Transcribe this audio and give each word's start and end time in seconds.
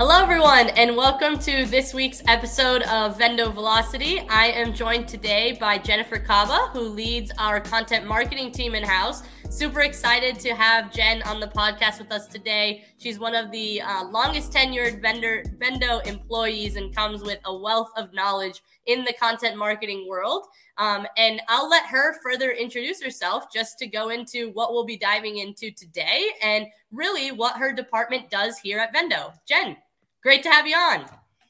Hello, 0.00 0.22
everyone, 0.22 0.68
and 0.76 0.96
welcome 0.96 1.40
to 1.40 1.66
this 1.66 1.92
week's 1.92 2.22
episode 2.28 2.82
of 2.82 3.18
Vendo 3.18 3.52
Velocity. 3.52 4.20
I 4.28 4.46
am 4.46 4.72
joined 4.72 5.08
today 5.08 5.58
by 5.58 5.76
Jennifer 5.76 6.20
Kaba, 6.20 6.70
who 6.72 6.82
leads 6.82 7.32
our 7.36 7.58
content 7.58 8.06
marketing 8.06 8.52
team 8.52 8.76
in 8.76 8.84
house. 8.84 9.24
Super 9.50 9.80
excited 9.80 10.38
to 10.38 10.54
have 10.54 10.92
Jen 10.92 11.20
on 11.22 11.40
the 11.40 11.48
podcast 11.48 11.98
with 11.98 12.12
us 12.12 12.28
today. 12.28 12.84
She's 12.98 13.18
one 13.18 13.34
of 13.34 13.50
the 13.50 13.80
uh, 13.80 14.04
longest 14.04 14.52
tenured 14.52 15.02
vendor 15.02 15.42
Vendo 15.56 16.06
employees 16.06 16.76
and 16.76 16.94
comes 16.94 17.22
with 17.22 17.40
a 17.44 17.58
wealth 17.58 17.90
of 17.96 18.14
knowledge 18.14 18.62
in 18.86 19.04
the 19.04 19.14
content 19.14 19.56
marketing 19.56 20.06
world. 20.08 20.44
Um, 20.76 21.08
and 21.16 21.42
I'll 21.48 21.68
let 21.68 21.86
her 21.86 22.14
further 22.22 22.52
introduce 22.52 23.02
herself 23.02 23.52
just 23.52 23.80
to 23.80 23.88
go 23.88 24.10
into 24.10 24.50
what 24.52 24.72
we'll 24.72 24.86
be 24.86 24.96
diving 24.96 25.38
into 25.38 25.72
today 25.72 26.28
and 26.40 26.66
really 26.92 27.32
what 27.32 27.56
her 27.56 27.72
department 27.72 28.30
does 28.30 28.58
here 28.58 28.78
at 28.78 28.94
Vendo. 28.94 29.32
Jen, 29.44 29.76
great 30.22 30.42
to 30.42 30.50
have 30.50 30.66
you 30.66 30.76
on. 30.76 31.06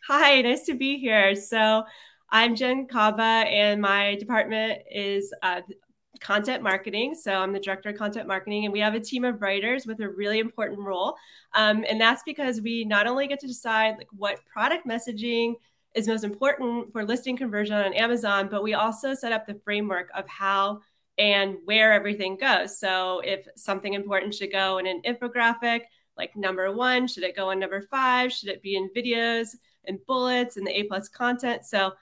Hi, 0.09 0.41
nice 0.43 0.65
to 0.67 0.75
be 0.75 0.99
here. 0.99 1.35
So, 1.35 1.85
I'm 2.31 2.55
Jen 2.55 2.87
Kaba, 2.87 3.23
and 3.23 3.81
my 3.81 4.17
department 4.17 4.83
is 4.91 5.33
uh, 5.43 5.63
content 6.21 6.63
marketing. 6.63 7.15
So 7.15 7.33
I'm 7.33 7.53
the 7.53 7.61
director 7.61 7.89
of 7.89 7.97
content 7.97 8.29
marketing, 8.29 8.65
and 8.65 8.73
we 8.73 8.81
have 8.81 8.95
a 8.95 9.01
team 9.01 9.25
of 9.25 9.41
writers 9.41 9.87
with 9.87 10.01
a 10.01 10.09
really 10.09 10.39
important 10.39 10.81
role. 10.81 11.15
Um, 11.55 11.85
and 11.89 12.01
that's 12.01 12.23
because 12.25 12.61
we 12.61 12.85
not 12.85 13.07
only 13.07 13.27
get 13.29 13.41
to 13.41 13.47
decide 13.47 13.95
like 13.97 14.09
what 14.13 14.45
product 14.45 14.87
messaging 14.87 15.55
is 15.95 16.07
most 16.07 16.25
important 16.25 16.93
for 16.93 17.05
listing 17.05 17.37
conversion 17.37 17.77
on 17.77 17.95
Amazon, 17.95 18.49
but 18.51 18.63
we 18.63 18.75
also 18.75 19.15
set 19.15 19.33
up 19.33 19.47
the 19.47 19.59
framework 19.65 20.11
of 20.15 20.29
how 20.29 20.81
and 21.17 21.57
where 21.65 21.93
everything 21.93 22.37
goes. 22.37 22.79
So 22.79 23.21
if 23.25 23.47
something 23.57 23.95
important 23.95 24.35
should 24.35 24.53
go 24.53 24.79
in 24.79 24.87
an 24.87 25.01
infographic, 25.07 25.83
like 26.19 26.37
number 26.37 26.71
one, 26.73 27.07
should 27.07 27.23
it 27.23 27.37
go 27.37 27.51
on 27.51 27.59
number 27.59 27.81
five? 27.81 28.33
Should 28.33 28.51
it 28.51 28.63
be 28.63 28.77
in 28.77 28.91
videos 28.95 29.55
and 29.87 30.05
bullets 30.07 30.57
and 30.57 30.67
the 30.67 30.79
A 30.79 30.83
plus 30.83 31.09
content? 31.09 31.65
So 31.65 31.93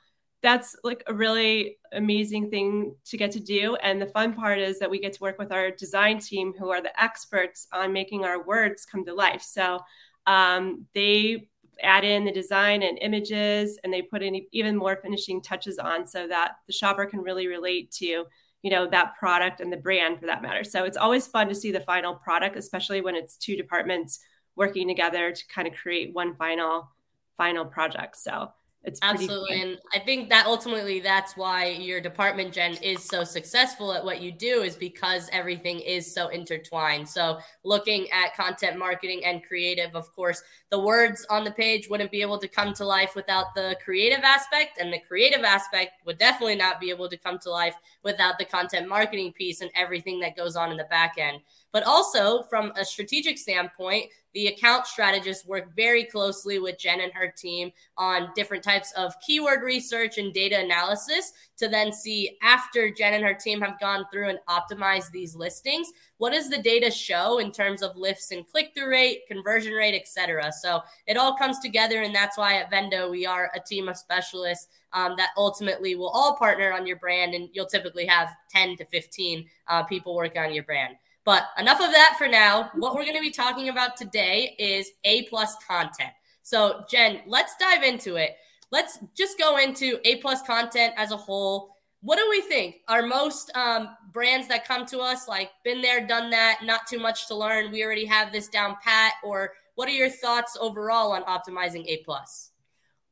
that's 0.42 0.76
like 0.84 1.02
a 1.06 1.14
really 1.14 1.78
amazing 1.92 2.50
thing 2.50 2.94
to 3.04 3.16
get 3.16 3.30
to 3.32 3.40
do. 3.40 3.76
And 3.76 4.00
the 4.00 4.06
fun 4.06 4.34
part 4.34 4.58
is 4.58 4.78
that 4.78 4.90
we 4.90 5.00
get 5.00 5.12
to 5.14 5.22
work 5.22 5.38
with 5.38 5.52
our 5.52 5.70
design 5.70 6.18
team, 6.18 6.52
who 6.58 6.70
are 6.70 6.82
the 6.82 7.02
experts 7.02 7.66
on 7.72 7.92
making 7.92 8.24
our 8.24 8.44
words 8.44 8.84
come 8.84 9.04
to 9.06 9.14
life. 9.14 9.42
So 9.42 9.80
um, 10.26 10.86
they 10.94 11.48
add 11.82 12.04
in 12.04 12.24
the 12.24 12.32
design 12.32 12.82
and 12.82 12.98
images, 13.00 13.78
and 13.82 13.92
they 13.92 14.02
put 14.02 14.22
in 14.22 14.40
even 14.52 14.76
more 14.76 14.96
finishing 14.96 15.42
touches 15.42 15.78
on 15.78 16.06
so 16.06 16.26
that 16.26 16.52
the 16.66 16.72
shopper 16.72 17.06
can 17.06 17.20
really 17.20 17.46
relate 17.46 17.90
to 17.92 18.24
you 18.62 18.70
know 18.70 18.88
that 18.88 19.16
product 19.18 19.60
and 19.60 19.72
the 19.72 19.76
brand 19.76 20.20
for 20.20 20.26
that 20.26 20.42
matter. 20.42 20.64
So 20.64 20.84
it's 20.84 20.96
always 20.96 21.26
fun 21.26 21.48
to 21.48 21.54
see 21.54 21.72
the 21.72 21.80
final 21.80 22.14
product, 22.14 22.56
especially 22.56 23.00
when 23.00 23.14
it's 23.14 23.36
two 23.36 23.56
departments 23.56 24.18
working 24.56 24.88
together 24.88 25.32
to 25.32 25.46
kind 25.48 25.68
of 25.68 25.74
create 25.74 26.14
one 26.14 26.34
final 26.36 26.90
final 27.36 27.64
project. 27.64 28.16
So 28.16 28.50
it's 28.86 29.00
absolutely 29.02 29.60
and 29.60 29.78
i 29.94 29.98
think 29.98 30.28
that 30.28 30.46
ultimately 30.46 31.00
that's 31.00 31.36
why 31.36 31.66
your 31.66 32.00
department 32.00 32.52
jen 32.52 32.74
is 32.82 33.02
so 33.02 33.24
successful 33.24 33.92
at 33.92 34.04
what 34.04 34.22
you 34.22 34.30
do 34.30 34.62
is 34.62 34.76
because 34.76 35.28
everything 35.32 35.80
is 35.80 36.12
so 36.12 36.28
intertwined. 36.28 37.08
So 37.08 37.38
looking 37.64 38.08
at 38.10 38.34
content 38.34 38.78
marketing 38.78 39.24
and 39.24 39.42
creative 39.42 39.94
of 39.94 40.12
course 40.14 40.42
the 40.70 40.78
words 40.78 41.26
on 41.30 41.44
the 41.44 41.50
page 41.50 41.88
wouldn't 41.88 42.10
be 42.10 42.22
able 42.22 42.38
to 42.38 42.48
come 42.48 42.72
to 42.74 42.84
life 42.84 43.14
without 43.14 43.54
the 43.54 43.76
creative 43.84 44.24
aspect 44.24 44.78
and 44.80 44.92
the 44.92 45.00
creative 45.00 45.44
aspect 45.44 45.92
would 46.04 46.18
definitely 46.18 46.56
not 46.56 46.80
be 46.80 46.90
able 46.90 47.08
to 47.08 47.16
come 47.16 47.38
to 47.40 47.50
life 47.50 47.74
without 48.02 48.38
the 48.38 48.44
content 48.44 48.88
marketing 48.88 49.32
piece 49.32 49.60
and 49.60 49.70
everything 49.74 50.20
that 50.20 50.36
goes 50.36 50.56
on 50.56 50.70
in 50.70 50.76
the 50.76 50.84
back 50.84 51.14
end 51.18 51.40
but 51.76 51.84
also 51.84 52.42
from 52.44 52.72
a 52.76 52.84
strategic 52.86 53.36
standpoint 53.36 54.10
the 54.36 54.48
account 54.48 54.86
strategists 54.86 55.46
work 55.46 55.74
very 55.74 56.04
closely 56.04 56.58
with 56.58 56.78
Jen 56.78 57.00
and 57.00 57.12
her 57.14 57.32
team 57.34 57.72
on 57.96 58.28
different 58.34 58.62
types 58.62 58.92
of 58.92 59.14
keyword 59.26 59.62
research 59.62 60.18
and 60.18 60.32
data 60.34 60.58
analysis 60.58 61.32
to 61.56 61.68
then 61.68 61.90
see 61.90 62.36
after 62.42 62.90
Jen 62.90 63.14
and 63.14 63.24
her 63.24 63.32
team 63.32 63.62
have 63.62 63.80
gone 63.80 64.04
through 64.12 64.28
and 64.28 64.38
optimized 64.46 65.10
these 65.10 65.34
listings, 65.34 65.90
what 66.18 66.34
does 66.34 66.50
the 66.50 66.60
data 66.60 66.90
show 66.90 67.38
in 67.38 67.50
terms 67.50 67.82
of 67.82 67.96
lifts 67.96 68.30
and 68.30 68.46
click-through 68.46 68.90
rate, 68.90 69.20
conversion 69.26 69.72
rate, 69.72 69.98
etc. 69.98 70.52
So 70.52 70.82
it 71.06 71.16
all 71.16 71.34
comes 71.34 71.58
together, 71.60 72.02
and 72.02 72.14
that's 72.14 72.36
why 72.36 72.56
at 72.56 72.70
Vendo 72.70 73.10
we 73.10 73.24
are 73.24 73.50
a 73.54 73.60
team 73.60 73.88
of 73.88 73.96
specialists 73.96 74.68
um, 74.92 75.14
that 75.16 75.30
ultimately 75.38 75.94
will 75.94 76.10
all 76.10 76.36
partner 76.36 76.74
on 76.74 76.86
your 76.86 76.96
brand, 76.96 77.34
and 77.34 77.48
you'll 77.54 77.64
typically 77.64 78.04
have 78.04 78.28
10 78.50 78.76
to 78.76 78.84
15 78.84 79.46
uh, 79.68 79.82
people 79.84 80.14
working 80.14 80.42
on 80.42 80.52
your 80.52 80.64
brand. 80.64 80.96
But 81.26 81.48
enough 81.58 81.80
of 81.80 81.90
that 81.90 82.14
for 82.16 82.28
now. 82.28 82.70
What 82.76 82.94
we're 82.94 83.02
going 83.02 83.16
to 83.16 83.20
be 83.20 83.32
talking 83.32 83.68
about 83.68 83.96
today 83.96 84.54
is 84.60 84.92
A 85.04 85.24
plus 85.24 85.56
content. 85.68 86.12
So, 86.42 86.84
Jen, 86.88 87.22
let's 87.26 87.56
dive 87.60 87.82
into 87.82 88.14
it. 88.14 88.36
Let's 88.70 89.00
just 89.16 89.36
go 89.36 89.58
into 89.58 89.98
A 90.04 90.16
plus 90.16 90.40
content 90.42 90.94
as 90.96 91.10
a 91.10 91.16
whole. 91.16 91.74
What 92.00 92.16
do 92.16 92.26
we 92.30 92.42
think? 92.42 92.76
Are 92.86 93.02
most 93.02 93.50
um, 93.56 93.88
brands 94.12 94.46
that 94.46 94.68
come 94.68 94.86
to 94.86 95.00
us 95.00 95.26
like 95.26 95.50
been 95.64 95.82
there, 95.82 96.06
done 96.06 96.30
that, 96.30 96.60
not 96.62 96.86
too 96.86 97.00
much 97.00 97.26
to 97.26 97.34
learn? 97.34 97.72
We 97.72 97.84
already 97.84 98.06
have 98.06 98.32
this 98.32 98.46
down 98.46 98.76
pat. 98.84 99.14
Or 99.24 99.52
what 99.74 99.88
are 99.88 99.92
your 99.92 100.10
thoughts 100.10 100.56
overall 100.60 101.10
on 101.10 101.24
optimizing 101.24 101.86
A 101.88 102.04
plus? 102.04 102.52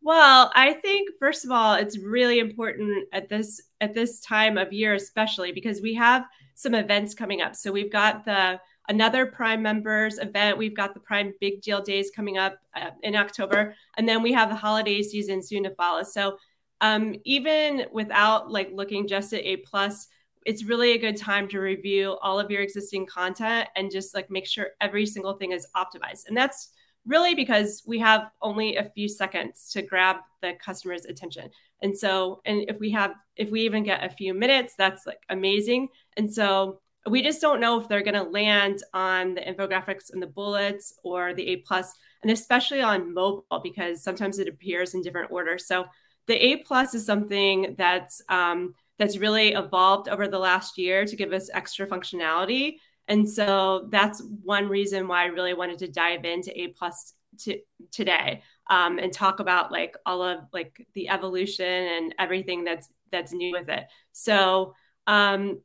Well, 0.03 0.53
I 0.55 0.75
think 0.75 1.09
first 1.19 1.45
of 1.45 1.51
all, 1.51 1.75
it's 1.75 1.99
really 1.99 2.39
important 2.39 3.09
at 3.13 3.29
this 3.29 3.61
at 3.81 3.93
this 3.93 4.21
time 4.21 4.57
of 4.57 4.73
year, 4.73 4.95
especially 4.95 5.51
because 5.51 5.81
we 5.81 5.95
have 5.95 6.25
some 6.55 6.75
events 6.75 7.15
coming 7.15 7.43
up. 7.43 7.57
So 7.57 7.73
we've 7.73 7.93
got 7.93 8.25
the 8.25 8.61
another 8.89 9.27
Prime 9.27 9.63
members 9.63 10.19
event. 10.19 10.59
We've 10.59 10.77
got 10.77 10.95
the 10.95 11.01
Prime 11.01 11.33
Big 11.41 11.63
Deal 11.63 11.83
Days 11.83 12.11
coming 12.15 12.39
up 12.39 12.59
uh, 12.77 12.91
in 13.03 13.17
October, 13.17 13.75
and 13.97 14.09
then 14.09 14.23
we 14.23 14.33
have 14.33 14.49
the 14.49 14.57
holiday 14.57 15.03
season 15.03 15.43
soon 15.43 15.65
to 15.65 15.71
follow. 15.71 16.03
So 16.03 16.39
um, 16.81 17.15
even 17.25 17.87
without 17.93 18.51
like 18.51 18.71
looking 18.73 19.09
just 19.09 19.33
at 19.33 19.43
A 19.45 19.59
plus, 19.59 20.09
it's 20.45 20.65
really 20.65 20.93
a 20.93 20.99
good 20.99 21.17
time 21.17 21.49
to 21.49 21.59
review 21.59 22.19
all 22.21 22.39
of 22.39 22.51
your 22.51 22.63
existing 22.63 23.07
content 23.07 23.69
and 23.77 23.91
just 23.91 24.15
like 24.15 24.31
make 24.31 24.47
sure 24.47 24.69
every 24.81 25.07
single 25.07 25.35
thing 25.35 25.53
is 25.53 25.67
optimized. 25.75 26.29
And 26.29 26.37
that's 26.37 26.71
really 27.07 27.35
because 27.35 27.83
we 27.87 27.99
have 28.01 28.31
only 28.43 28.77
a 28.77 28.91
few 28.95 29.09
seconds 29.09 29.71
to 29.73 29.83
grab 29.83 30.17
the 30.43 30.53
customer's 30.63 31.07
attention. 31.07 31.51
And 31.85 31.97
so, 31.97 32.41
and 32.47 32.65
if 32.69 32.81
we 32.81 32.91
have, 32.93 33.13
if 33.37 33.51
we 33.51 33.61
even 33.61 33.83
get 33.83 34.03
a 34.03 34.09
few 34.09 34.33
minutes, 34.33 34.75
that's 34.77 35.07
like 35.07 35.21
amazing. 35.29 35.89
And 36.17 36.33
so 36.33 36.81
we 37.07 37.23
just 37.23 37.43
don't 37.43 37.61
know 37.61 37.79
if 37.79 37.89
they're 37.89 38.03
going 38.03 38.15
to 38.15 38.23
land 38.23 38.83
on 38.95 39.35
the 39.35 39.43
infographics 39.43 40.11
and 40.11 40.23
the 40.23 40.27
bullets 40.27 40.95
or 41.05 41.35
the 41.35 41.47
A 41.49 41.57
plus, 41.57 41.93
and 42.23 42.33
especially 42.33 42.81
on 42.81 43.13
mobile 43.13 43.61
because 43.63 44.03
sometimes 44.03 44.39
it 44.39 44.49
appears 44.49 44.95
in 44.95 45.03
different 45.03 45.31
orders. 45.31 45.67
So 45.67 45.85
the 46.27 46.43
A 46.43 46.57
plus 46.63 46.95
is 46.95 47.05
something 47.05 47.75
that's 47.77 48.23
um, 48.31 48.75
that's 48.99 49.19
really 49.19 49.53
evolved 49.53 50.09
over 50.09 50.27
the 50.27 50.39
last 50.39 50.79
year 50.79 51.05
to 51.05 51.17
give 51.17 51.35
us 51.35 51.51
extra 51.53 51.87
functionality. 51.87 52.77
And 53.09 53.29
so 53.29 53.89
that's 53.91 54.23
one 54.43 54.71
reason 54.71 55.07
why 55.07 55.25
I 55.25 55.27
really 55.27 55.53
wanted 55.53 55.81
to 55.81 55.89
dive 55.89 56.25
into 56.25 56.59
A 56.59 56.69
plus 56.69 57.13
to, 57.41 57.59
today 57.91 58.43
um, 58.69 58.99
and 58.99 59.13
talk 59.13 59.41
about 59.41 59.71
like 59.71 59.97
all 60.07 60.23
of 60.23 60.41
like 60.53 60.87
the 60.95 61.09
evolution 61.09 61.67
and 61.67 62.15
everything 62.19 62.65
that's 62.65 62.89
that's 63.11 63.33
new 63.33 63.53
with 63.53 63.69
it. 63.69 63.85
So 64.13 64.75
um, 65.07 65.61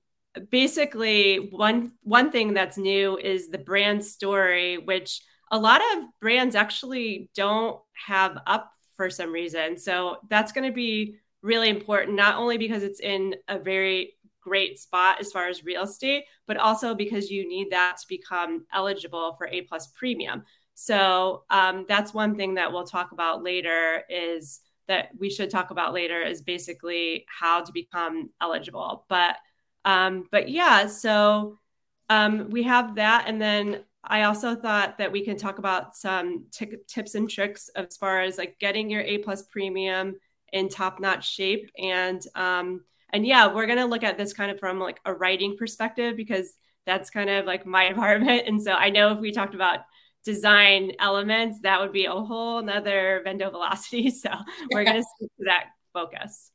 basically, 0.50 1.50
one 1.52 1.94
one 2.04 2.32
thing 2.32 2.54
that's 2.54 2.78
new 2.78 3.18
is 3.18 3.50
the 3.50 3.58
brand 3.58 4.04
story, 4.06 4.78
which 4.78 5.22
a 5.52 5.58
lot 5.58 5.82
of 5.94 6.04
brands 6.20 6.56
actually 6.56 7.30
don't 7.36 7.80
have 8.08 8.38
up 8.46 8.72
for 8.96 9.10
some 9.10 9.32
reason. 9.32 9.78
So 9.78 10.18
that's 10.30 10.52
going 10.52 10.70
to 10.70 10.76
be 10.76 11.16
really 11.42 11.70
important, 11.70 12.16
not 12.16 12.36
only 12.36 12.58
because 12.58 12.84
it's 12.84 13.00
in 13.00 13.36
a 13.48 13.58
very 13.58 14.14
great 14.42 14.80
spot 14.80 15.18
as 15.20 15.32
far 15.32 15.48
as 15.48 15.64
real 15.64 15.84
estate, 15.84 16.24
but 16.48 16.58
also 16.58 16.96
because 16.96 17.30
you 17.30 17.48
need 17.48 17.72
that 17.72 17.98
to 17.98 18.06
become 18.08 18.66
eligible 18.74 19.36
for 19.38 19.48
A 19.48 19.62
plus 19.62 19.88
premium. 19.88 20.44
So 20.82 21.44
um, 21.50 21.86
that's 21.90 22.14
one 22.14 22.36
thing 22.36 22.54
that 22.54 22.72
we'll 22.72 22.86
talk 22.86 23.12
about 23.12 23.44
later 23.44 24.04
is 24.10 24.62
that 24.88 25.10
we 25.20 25.30
should 25.30 25.50
talk 25.50 25.72
about 25.72 25.94
later 25.94 26.22
is 26.22 26.42
basically 26.42 27.26
how 27.28 27.62
to 27.62 27.72
become 27.74 28.30
eligible. 28.40 29.06
But 29.10 29.36
um, 29.84 30.30
but 30.32 30.48
yeah, 30.48 30.88
so 30.88 31.60
um, 32.08 32.50
we 32.50 32.64
have 32.64 32.96
that, 32.96 33.26
and 33.28 33.42
then 33.42 33.84
I 34.06 34.24
also 34.24 34.56
thought 34.56 35.00
that 35.00 35.12
we 35.12 35.26
can 35.26 35.36
talk 35.36 35.60
about 35.60 35.98
some 35.98 36.46
t- 36.50 36.78
tips 36.88 37.14
and 37.14 37.30
tricks 37.30 37.70
as 37.76 37.98
far 37.98 38.22
as 38.22 38.38
like 38.38 38.58
getting 38.58 38.90
your 38.90 39.02
A 39.02 39.18
plus 39.18 39.42
premium 39.42 40.16
in 40.54 40.70
top 40.70 41.02
notch 41.02 41.30
shape, 41.30 41.70
and 41.78 42.26
um, 42.36 42.86
and 43.12 43.28
yeah, 43.28 43.54
we're 43.54 43.68
gonna 43.68 43.86
look 43.86 44.04
at 44.04 44.18
this 44.18 44.32
kind 44.32 44.50
of 44.50 44.60
from 44.62 44.80
like 44.80 45.02
a 45.04 45.14
writing 45.14 45.58
perspective 45.58 46.16
because 46.16 46.54
that's 46.86 47.10
kind 47.10 47.30
of 47.30 47.46
like 47.46 47.66
my 47.66 47.90
department, 47.90 48.48
and 48.48 48.64
so 48.64 48.72
I 48.72 48.92
know 48.92 49.12
if 49.12 49.20
we 49.20 49.34
talked 49.34 49.56
about 49.56 49.80
design 50.24 50.92
elements, 51.00 51.60
that 51.62 51.80
would 51.80 51.94
be 51.94 52.06
a 52.06 52.12
whole 52.12 52.62
nother 52.62 53.24
Vendo 53.26 53.52
velocity. 53.52 54.12
So 54.20 54.30
we're 54.72 54.84
going 54.84 54.98
to 54.98 55.08
stick 55.16 55.30
to 55.38 55.46
that 55.46 55.66
focus. 55.94 56.52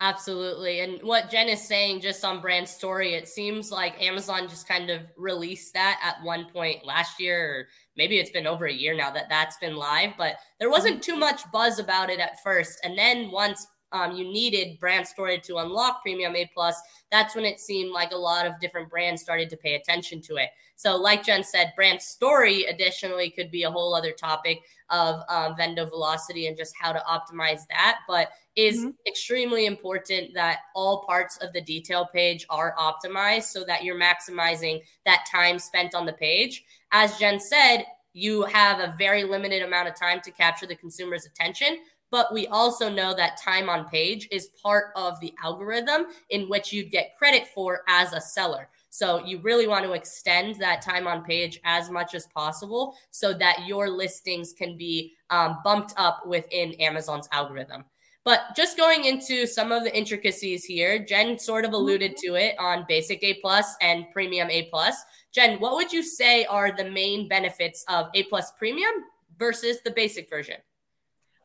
Absolutely. 0.00 0.80
And 0.80 1.02
what 1.02 1.30
Jen 1.30 1.48
is 1.48 1.62
saying 1.62 2.02
just 2.02 2.22
on 2.22 2.42
brand 2.42 2.68
story, 2.68 3.14
it 3.14 3.28
seems 3.28 3.72
like 3.72 4.02
Amazon 4.02 4.46
just 4.46 4.68
kind 4.68 4.90
of 4.90 5.10
released 5.16 5.72
that 5.72 5.98
at 6.04 6.22
one 6.22 6.50
point 6.52 6.84
last 6.84 7.18
year, 7.18 7.38
or 7.42 7.66
maybe 7.96 8.18
it's 8.18 8.30
been 8.30 8.46
over 8.46 8.66
a 8.66 8.72
year 8.72 8.94
now 8.94 9.10
that 9.10 9.30
that's 9.30 9.56
been 9.56 9.74
live, 9.74 10.10
but 10.18 10.36
there 10.60 10.70
wasn't 10.70 11.02
too 11.02 11.12
mm-hmm. 11.12 11.20
much 11.20 11.50
buzz 11.50 11.78
about 11.78 12.10
it 12.10 12.20
at 12.20 12.42
first. 12.42 12.78
And 12.84 12.98
then 12.98 13.30
once 13.30 13.66
um, 13.92 14.12
you 14.12 14.24
needed 14.24 14.78
brand 14.78 15.06
story 15.06 15.40
to 15.40 15.58
unlock 15.58 16.02
premium 16.02 16.34
A 16.36 16.50
plus, 16.52 16.80
that's 17.10 17.34
when 17.34 17.44
it 17.44 17.60
seemed 17.60 17.92
like 17.92 18.12
a 18.12 18.16
lot 18.16 18.46
of 18.46 18.58
different 18.60 18.90
brands 18.90 19.22
started 19.22 19.48
to 19.50 19.56
pay 19.56 19.74
attention 19.74 20.20
to 20.22 20.36
it. 20.36 20.50
So, 20.78 20.96
like 20.96 21.24
Jen 21.24 21.42
said, 21.42 21.72
brand 21.74 22.02
story 22.02 22.64
additionally 22.64 23.30
could 23.30 23.50
be 23.50 23.62
a 23.62 23.70
whole 23.70 23.94
other 23.94 24.12
topic 24.12 24.60
of 24.90 25.22
um, 25.28 25.56
vendo 25.56 25.88
velocity 25.88 26.48
and 26.48 26.56
just 26.56 26.74
how 26.78 26.92
to 26.92 27.02
optimize 27.08 27.60
that. 27.70 28.00
But 28.06 28.30
is 28.56 28.80
mm-hmm. 28.80 28.90
extremely 29.06 29.66
important 29.66 30.34
that 30.34 30.60
all 30.74 31.04
parts 31.04 31.38
of 31.38 31.52
the 31.52 31.62
detail 31.62 32.06
page 32.12 32.46
are 32.50 32.74
optimized 32.78 33.44
so 33.44 33.64
that 33.64 33.84
you're 33.84 33.98
maximizing 33.98 34.82
that 35.04 35.24
time 35.30 35.58
spent 35.58 35.94
on 35.94 36.04
the 36.04 36.12
page. 36.12 36.64
As 36.92 37.18
Jen 37.18 37.40
said, 37.40 37.84
you 38.12 38.44
have 38.44 38.80
a 38.80 38.94
very 38.96 39.24
limited 39.24 39.62
amount 39.62 39.88
of 39.88 39.94
time 39.94 40.22
to 40.22 40.30
capture 40.30 40.66
the 40.66 40.74
consumer's 40.74 41.26
attention. 41.26 41.78
But 42.10 42.32
we 42.32 42.46
also 42.46 42.88
know 42.88 43.14
that 43.14 43.40
time 43.40 43.68
on 43.68 43.88
page 43.88 44.28
is 44.30 44.50
part 44.62 44.92
of 44.94 45.18
the 45.20 45.34
algorithm 45.42 46.06
in 46.30 46.48
which 46.48 46.72
you'd 46.72 46.90
get 46.90 47.16
credit 47.16 47.48
for 47.48 47.80
as 47.88 48.12
a 48.12 48.20
seller. 48.20 48.68
So 48.90 49.24
you 49.26 49.40
really 49.40 49.66
want 49.66 49.84
to 49.84 49.92
extend 49.92 50.54
that 50.56 50.80
time 50.80 51.06
on 51.06 51.24
page 51.24 51.60
as 51.64 51.90
much 51.90 52.14
as 52.14 52.26
possible 52.28 52.96
so 53.10 53.34
that 53.34 53.66
your 53.66 53.90
listings 53.90 54.52
can 54.52 54.76
be 54.76 55.12
um, 55.30 55.58
bumped 55.64 55.92
up 55.96 56.26
within 56.26 56.72
Amazon's 56.74 57.28
algorithm. 57.32 57.84
But 58.24 58.56
just 58.56 58.76
going 58.76 59.04
into 59.04 59.46
some 59.46 59.70
of 59.70 59.84
the 59.84 59.96
intricacies 59.96 60.64
here, 60.64 60.98
Jen 60.98 61.38
sort 61.38 61.64
of 61.64 61.72
alluded 61.74 62.16
to 62.16 62.34
it 62.34 62.56
on 62.58 62.84
basic 62.88 63.22
A 63.22 63.34
plus 63.34 63.76
and 63.80 64.06
premium 64.12 64.50
A 64.50 64.64
plus. 64.64 64.96
Jen, 65.32 65.60
what 65.60 65.74
would 65.74 65.92
you 65.92 66.02
say 66.02 66.44
are 66.46 66.74
the 66.74 66.90
main 66.90 67.28
benefits 67.28 67.84
of 67.88 68.06
A 68.14 68.24
plus 68.24 68.50
premium 68.58 68.92
versus 69.38 69.78
the 69.84 69.92
basic 69.92 70.28
version? 70.28 70.56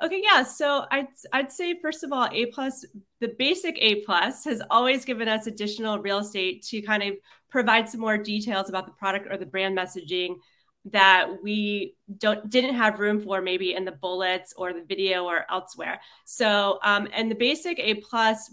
Okay, 0.02 0.22
yeah. 0.24 0.44
So 0.44 0.86
I'd 0.90 1.08
I'd 1.32 1.52
say 1.52 1.80
first 1.80 2.04
of 2.04 2.12
all, 2.12 2.28
A 2.32 2.48
plus, 2.48 2.86
the 3.20 3.36
basic 3.38 3.78
A 3.80 4.02
plus 4.02 4.44
has 4.46 4.62
always 4.72 5.06
given 5.06 5.28
us 5.28 5.46
additional 5.46 6.00
real 6.00 6.20
estate 6.20 6.64
to 6.64 6.82
kind 6.82 7.04
of 7.04 7.16
provide 7.50 7.88
some 7.88 8.02
more 8.02 8.18
details 8.18 8.68
about 8.70 8.88
the 8.88 8.94
product 8.94 9.28
or 9.30 9.38
the 9.38 9.46
brand 9.46 9.78
messaging 9.78 10.38
that 10.86 11.28
we 11.44 11.96
don't 12.18 12.50
didn't 12.50 12.74
have 12.74 13.00
room 13.00 13.20
for 13.22 13.42
maybe 13.42 13.76
in 13.76 13.86
the 13.86 13.92
bullets 13.92 14.54
or 14.58 14.74
the 14.74 14.82
video 14.84 15.26
or 15.26 15.46
elsewhere 15.52 16.02
so 16.26 16.80
um, 16.82 17.08
and 17.14 17.30
the 17.30 17.36
basic 17.36 17.78
a 17.78 17.94
plus 17.96 18.52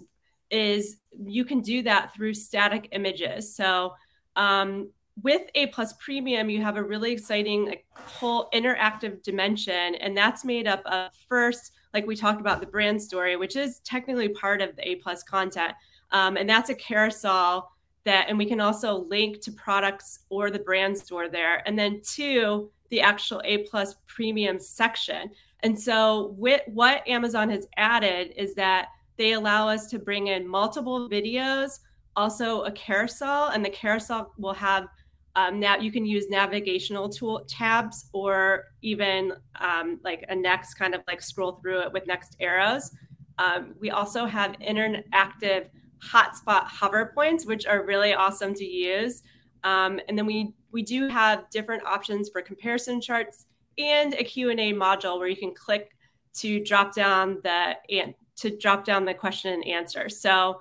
is 0.51 0.97
you 1.25 1.47
can 1.47 1.61
do 1.61 1.83
that 1.83 2.13
through 2.15 2.35
static 2.35 2.89
images 2.93 3.57
so 3.57 3.95
um, 4.37 4.91
with 5.23 5.43
a 5.55 5.67
plus 5.69 5.93
premium 5.95 6.51
you 6.51 6.63
have 6.63 6.77
a 6.77 6.83
really 6.83 7.13
exciting 7.13 7.67
like, 7.67 7.85
whole 7.95 8.49
interactive 8.53 9.23
dimension 9.23 9.95
and 9.97 10.17
that's 10.17 10.45
made 10.45 10.67
up 10.67 10.83
of 10.87 11.11
first 11.29 11.73
like 11.95 12.07
we 12.07 12.15
talked 12.15 12.41
about 12.41 12.61
the 12.61 12.67
brand 12.67 13.01
story 13.01 13.37
which 13.37 13.57
is 13.57 13.81
technically 13.81 14.29
part 14.29 14.61
of 14.61 14.75
the 14.77 14.89
a 14.89 14.97
plus 14.97 15.23
content 15.23 15.73
um, 16.11 16.37
and 16.37 16.49
that's 16.49 16.71
a 16.71 16.75
carousel 16.75 17.71
that 18.05 18.27
and 18.29 18.39
we 18.39 18.47
can 18.47 18.61
also 18.61 19.07
link 19.09 19.41
to 19.41 19.53
products 19.53 20.21
or 20.31 20.51
the 20.51 20.59
brand 20.59 20.97
store 20.97 21.29
there 21.29 21.67
and 21.67 21.79
then 21.79 22.01
two 22.05 22.71
the 22.91 23.01
actual 23.01 23.43
a 23.45 23.59
plus 23.59 23.97
premium 24.07 24.59
section. 24.59 25.31
And 25.61 25.79
so 25.79 26.35
with 26.39 26.63
what 26.67 27.07
amazon 27.09 27.51
has 27.51 27.67
added 27.77 28.33
is 28.37 28.55
that 28.55 28.89
they 29.17 29.33
allow 29.33 29.69
us 29.69 29.89
to 29.89 29.99
bring 29.99 30.29
in 30.29 30.47
multiple 30.47 31.09
videos 31.09 31.81
also 32.17 32.63
a 32.63 32.73
carousel 32.73 33.49
and 33.49 33.65
the 33.65 33.71
carousel 33.71 34.33
will 34.39 34.55
have 34.55 34.89
um, 35.39 35.61
now 35.61 35.77
you 35.77 35.93
can 35.93 36.05
use 36.05 36.29
navigational 36.29 37.09
tool 37.09 37.45
tabs 37.47 38.09
or 38.13 38.65
even 38.83 39.33
um, 39.61 40.01
like 40.03 40.25
a 40.29 40.35
next 40.35 40.75
kind 40.75 40.95
of 40.95 41.03
like 41.07 41.21
scroll 41.23 41.53
through 41.53 41.81
it 41.81 41.93
with 41.93 42.07
next 42.07 42.37
arrows 42.41 42.91
um, 43.39 43.75
we 43.81 43.91
also 43.91 44.27
have 44.27 44.53
interactive 44.59 45.69
hotspot 46.03 46.65
hover 46.65 47.13
points, 47.15 47.47
which 47.47 47.67
are 47.67 47.85
really 47.85 48.15
awesome 48.15 48.55
to 48.55 48.65
use. 48.65 49.23
Um, 49.65 50.01
and 50.09 50.17
then 50.17 50.27
we 50.27 50.55
we 50.71 50.83
do 50.83 51.09
have 51.09 51.49
different 51.51 51.85
options 51.85 52.29
for 52.29 52.43
comparison 52.43 53.01
charts 53.01 53.47
and 53.79 54.13
a 54.15 54.25
Q&A 54.25 54.75
module 54.75 55.19
where 55.19 55.29
you 55.29 55.37
can 55.37 55.55
click 55.55 55.97
to 56.35 56.63
drop 56.63 56.95
down 56.95 57.39
the 57.43 57.77
and 57.91 58.15
to 58.37 58.57
drop 58.57 58.85
down 58.85 59.05
the 59.05 59.15
question 59.15 59.53
and 59.53 59.67
answer. 59.67 60.09
So 60.09 60.61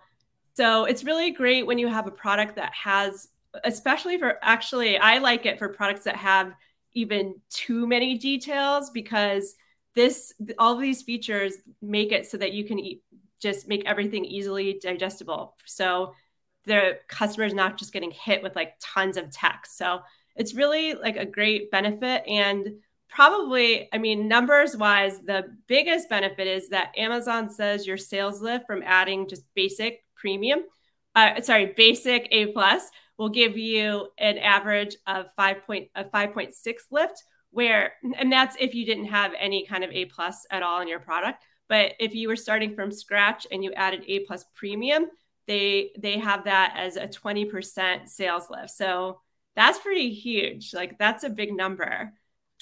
so 0.54 0.86
it's 0.86 1.04
really 1.04 1.32
great 1.32 1.68
when 1.68 1.78
you 1.78 1.88
have 1.88 2.08
a 2.08 2.12
product 2.12 2.56
that 2.56 2.74
has 2.74 3.30
especially 3.64 4.18
for 4.18 4.38
actually 4.42 4.98
I 4.98 5.20
like 5.20 5.46
it 5.46 5.60
for 5.60 5.70
products 5.70 6.04
that 6.06 6.16
have 6.16 6.54
even 6.94 7.36
too 7.50 7.88
many 7.88 8.18
details 8.18 8.90
because 8.90 9.56
this 9.96 10.34
all 10.58 10.74
of 10.74 10.82
these 10.82 11.02
features 11.02 11.56
make 11.82 12.12
it 12.12 12.26
so 12.26 12.38
that 12.38 12.54
you 12.54 12.64
can 12.64 12.80
eat, 12.80 13.04
just 13.42 13.68
make 13.68 13.86
everything 13.86 14.26
easily 14.26 14.80
digestible. 14.82 15.56
So 15.66 16.14
the 16.66 17.00
customer 17.08 17.46
is 17.46 17.54
not 17.54 17.78
just 17.78 17.94
getting 17.94 18.12
hit 18.12 18.44
with 18.44 18.56
like 18.56 18.74
tons 18.80 19.18
of 19.18 19.32
text. 19.32 19.78
So 19.78 20.02
it's 20.36 20.54
really 20.54 20.94
like 20.94 21.18
a 21.18 21.26
great 21.26 21.72
benefit. 21.72 22.28
And 22.28 22.80
probably, 23.10 23.90
I 23.94 23.98
mean, 23.98 24.28
numbers 24.28 24.76
wise, 24.76 25.20
the 25.20 25.46
biggest 25.68 26.10
benefit 26.10 26.48
is 26.48 26.70
that 26.70 26.98
Amazon 26.98 27.50
says 27.50 27.88
your 27.88 27.98
sales 27.98 28.42
lift 28.42 28.68
from 28.68 28.84
adding 28.84 29.28
just 29.28 29.44
basic 29.56 30.04
premium, 30.16 30.60
uh, 31.16 31.42
sorry, 31.42 31.74
basic 31.76 32.28
A 32.32 32.48
plus 32.48 32.90
will 33.18 33.30
give 33.30 33.58
you 33.58 34.08
an 34.18 34.38
average 34.38 34.96
of 35.06 35.28
five 35.36 35.66
point 35.66 35.90
a 35.96 36.04
5.6 36.04 36.54
lift 36.92 37.24
where 37.52 37.94
and 38.18 38.32
that's 38.32 38.56
if 38.60 38.76
you 38.76 38.86
didn't 38.86 39.06
have 39.06 39.32
any 39.40 39.66
kind 39.66 39.84
of 39.84 39.92
a 39.92 40.06
plus 40.06 40.46
at 40.52 40.64
all 40.64 40.82
in 40.82 40.88
your 40.88 41.00
product 41.00 41.44
but 41.70 41.94
if 42.00 42.16
you 42.16 42.28
were 42.28 42.36
starting 42.36 42.76
from 42.76 42.92
scratch 42.92 43.46
and 43.52 43.64
you 43.64 43.74
added 43.74 44.04
A 44.08 44.20
plus 44.20 44.46
premium, 44.56 45.08
they 45.48 45.92
they 45.98 46.18
have 46.20 46.46
that 46.46 46.76
as 46.78 46.96
a 46.96 47.08
20% 47.08 48.08
sales 48.08 48.50
lift. 48.50 48.72
So 48.72 49.22
that's 49.56 49.80
pretty 49.80 50.14
huge. 50.14 50.74
Like 50.74 50.98
that's 50.98 51.24
a 51.24 51.30
big 51.30 51.54
number. 51.54 52.14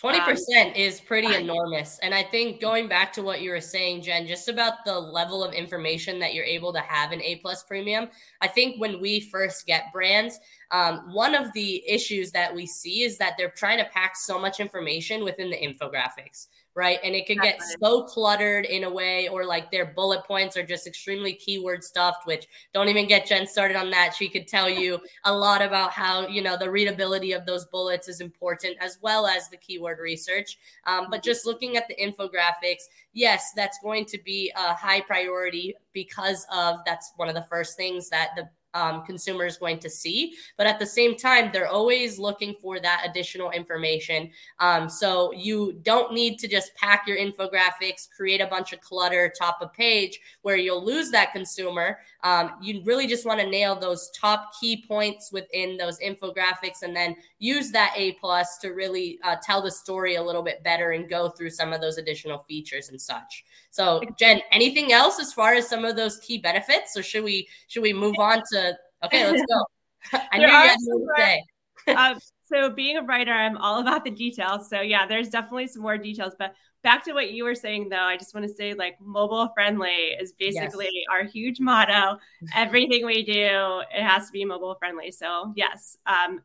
20% 0.03 0.19
um, 0.27 0.74
is 0.75 1.00
pretty 1.00 1.33
enormous. 1.33 2.00
And 2.00 2.13
I 2.13 2.21
think 2.21 2.59
going 2.59 2.89
back 2.89 3.13
to 3.13 3.24
what 3.24 3.42
you 3.42 3.51
were 3.51 3.62
saying, 3.62 4.01
Jen, 4.01 4.27
just 4.27 4.50
about 4.50 4.83
the 4.86 5.00
level 5.00 5.42
of 5.42 5.53
information 5.53 6.19
that 6.19 6.33
you're 6.33 6.45
able 6.45 6.74
to 6.74 6.81
have 6.81 7.13
in 7.13 7.21
A 7.21 7.38
plus 7.38 7.63
premium. 7.63 8.09
I 8.42 8.47
think 8.47 8.80
when 8.80 9.00
we 9.00 9.21
first 9.21 9.65
get 9.65 9.94
brands, 9.94 10.38
um, 10.71 11.13
one 11.13 11.33
of 11.33 11.53
the 11.53 11.81
issues 11.89 12.31
that 12.31 12.53
we 12.53 12.65
see 12.65 13.03
is 13.03 13.18
that 13.19 13.36
they're 13.38 13.53
trying 13.56 13.77
to 13.77 13.86
pack 13.86 14.18
so 14.18 14.38
much 14.38 14.59
information 14.59 15.24
within 15.24 15.50
the 15.50 15.58
infographics 15.58 16.48
right? 16.75 17.00
And 17.03 17.15
it 17.15 17.25
can 17.25 17.38
get 17.38 17.62
so 17.82 18.03
cluttered 18.03 18.65
in 18.65 18.84
a 18.84 18.89
way, 18.89 19.29
or 19.29 19.46
like 19.46 19.72
their 19.72 19.86
bullet 19.86 20.25
points 20.25 20.58
are 20.58 20.65
just 20.65 20.86
extremely 20.86 21.34
keyword 21.34 21.84
stuffed, 21.84 22.27
which 22.27 22.46
don't 22.74 22.89
even 22.89 23.08
get 23.08 23.25
Jen 23.25 23.48
started 23.48 23.77
on 23.77 23.89
that. 23.91 24.13
She 24.13 24.27
could 24.27 24.48
tell 24.48 24.70
you 24.70 25.00
a 25.24 25.34
lot 25.34 25.62
about 25.62 25.91
how, 25.91 26.27
you 26.27 26.41
know, 26.41 26.58
the 26.58 26.70
readability 26.70 27.32
of 27.32 27.46
those 27.46 27.65
bullets 27.65 28.10
is 28.10 28.20
important 28.20 28.75
as 28.82 29.00
well 29.01 29.25
as 29.25 29.50
the 29.50 29.58
keyword 29.58 30.00
research. 30.00 30.58
Um, 30.86 31.08
but 31.10 31.24
just 31.24 31.46
looking 31.46 31.77
at 31.77 31.88
the 31.88 31.96
infographics, 31.96 32.84
yes, 33.13 33.53
that's 33.55 33.79
going 33.82 34.05
to 34.05 34.17
be 34.24 34.51
a 34.58 34.74
high 34.74 35.01
priority 35.01 35.75
because 35.94 36.46
of 36.53 36.79
that's 36.86 37.13
one 37.15 37.29
of 37.29 37.36
the 37.36 37.46
first 37.50 37.77
things 37.77 38.10
that 38.10 38.32
the 38.36 38.50
um, 38.75 39.03
consumer 39.03 39.46
is 39.46 39.58
going 39.58 39.79
to 39.79 39.89
see. 39.89 40.36
But 40.58 40.67
at 40.67 40.77
the 40.77 40.86
same 40.86 41.15
time, 41.15 41.50
they're 41.51 41.70
always 41.70 42.20
looking 42.20 42.55
for 42.62 42.79
that 42.79 43.05
additional 43.10 43.51
information. 43.51 44.29
Um, 44.60 44.89
so 44.89 45.32
you 45.34 45.79
don't 45.82 46.13
need 46.13 46.38
to 46.39 46.48
just 46.48 46.75
pack 46.75 47.08
your 47.08 47.17
infographics, 47.17 48.08
create 48.15 48.41
a 48.41 48.48
bunch 48.48 48.74
of 48.74 48.82
clutter, 48.82 49.34
top 49.36 49.60
a 49.62 49.67
page 49.67 50.20
where 50.41 50.58
you'll 50.58 50.86
lose 50.86 51.10
that 51.12 51.32
consumer. 51.32 52.00
Um, 52.24 52.51
you 52.62 52.82
really 52.84 53.08
just 53.08 53.25
want 53.25 53.39
to 53.39 53.48
nail 53.50 53.75
those 53.75 54.12
top 54.12 54.51
key 54.60 54.84
points 54.86 55.32
within 55.32 55.77
those 55.77 56.00
infographics 56.00 56.84
and 56.84 56.96
then 56.96 57.15
use 57.45 57.71
that 57.71 57.93
A 57.95 58.13
plus 58.13 58.57
to 58.59 58.69
really 58.69 59.19
uh, 59.23 59.35
tell 59.43 59.61
the 59.61 59.71
story 59.71 60.15
a 60.15 60.23
little 60.23 60.41
bit 60.41 60.63
better 60.63 60.91
and 60.91 61.09
go 61.09 61.29
through 61.29 61.51
some 61.51 61.73
of 61.73 61.81
those 61.81 61.97
additional 61.97 62.39
features 62.39 62.89
and 62.89 62.99
such. 62.99 63.45
So, 63.69 64.01
Jen, 64.17 64.41
anything 64.51 64.91
else 64.91 65.19
as 65.19 65.31
far 65.33 65.53
as 65.53 65.67
some 65.67 65.85
of 65.85 65.95
those 65.95 66.17
key 66.17 66.37
benefits, 66.37 66.97
or 66.97 67.03
should 67.03 67.23
we 67.23 67.47
should 67.67 67.83
we 67.83 67.93
move 67.93 68.15
on 68.19 68.41
to? 68.51 68.77
Okay, 69.03 69.29
let's 69.29 69.43
go. 69.45 70.19
I 70.31 70.37
knew 70.37 70.47
you 70.47 70.51
had 70.51 70.75
to 70.75 71.07
say. 71.17 71.43
um, 71.95 72.19
so, 72.45 72.69
being 72.69 72.97
a 72.97 73.03
writer, 73.03 73.31
I'm 73.31 73.57
all 73.57 73.79
about 73.79 74.03
the 74.03 74.11
details. 74.11 74.69
So, 74.69 74.81
yeah, 74.81 75.05
there's 75.07 75.29
definitely 75.29 75.67
some 75.67 75.81
more 75.81 75.97
details. 75.97 76.33
But 76.37 76.53
back 76.83 77.03
to 77.03 77.13
what 77.13 77.31
you 77.31 77.43
were 77.43 77.55
saying, 77.55 77.89
though, 77.89 77.97
I 77.97 78.17
just 78.17 78.33
want 78.33 78.47
to 78.47 78.53
say 78.53 78.75
like 78.75 78.95
mobile 79.01 79.49
friendly 79.55 80.15
is 80.19 80.33
basically 80.33 80.89
yes. 80.91 81.05
our 81.11 81.23
huge 81.23 81.59
motto. 81.59 82.19
Everything 82.55 83.05
we 83.05 83.23
do, 83.23 83.81
it 83.93 84.03
has 84.03 84.27
to 84.27 84.31
be 84.31 84.45
mobile 84.45 84.75
friendly. 84.75 85.11
So, 85.11 85.51
yes, 85.55 85.97
um, 86.05 86.41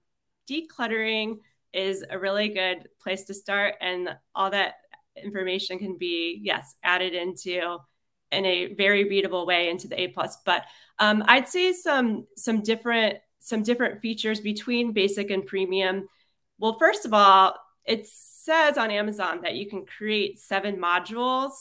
decluttering 0.51 1.39
is 1.73 2.05
a 2.11 2.19
really 2.19 2.49
good 2.49 2.89
place 3.01 3.25
to 3.25 3.35
start, 3.35 3.75
and 3.81 4.17
all 4.35 4.51
that 4.51 4.75
information 5.17 5.79
can 5.79 5.97
be 5.99 6.41
yes 6.43 6.75
added 6.83 7.15
into 7.15 7.79
in 8.33 8.45
a 8.47 8.75
very 8.75 9.05
readable 9.05 9.47
way 9.47 9.69
into 9.71 9.89
the 9.89 10.01
A 10.01 10.09
plus. 10.09 10.39
But 10.45 10.65
um, 10.99 11.25
I'd 11.27 11.49
say 11.49 11.73
some 11.73 12.27
some 12.37 12.63
different 12.63 13.19
some 13.39 13.63
different 13.63 14.01
features 14.01 14.41
between 14.41 14.93
basic 14.93 15.31
and 15.31 15.47
premium. 15.47 16.09
Well, 16.59 16.79
first 16.79 17.07
of 17.07 17.15
all, 17.15 17.55
it 17.85 18.07
says 18.07 18.79
on 18.79 18.91
Amazon 18.91 19.41
that 19.43 19.55
you 19.55 19.69
can 19.69 19.87
create 19.87 20.39
seven 20.39 20.77
modules 20.77 21.53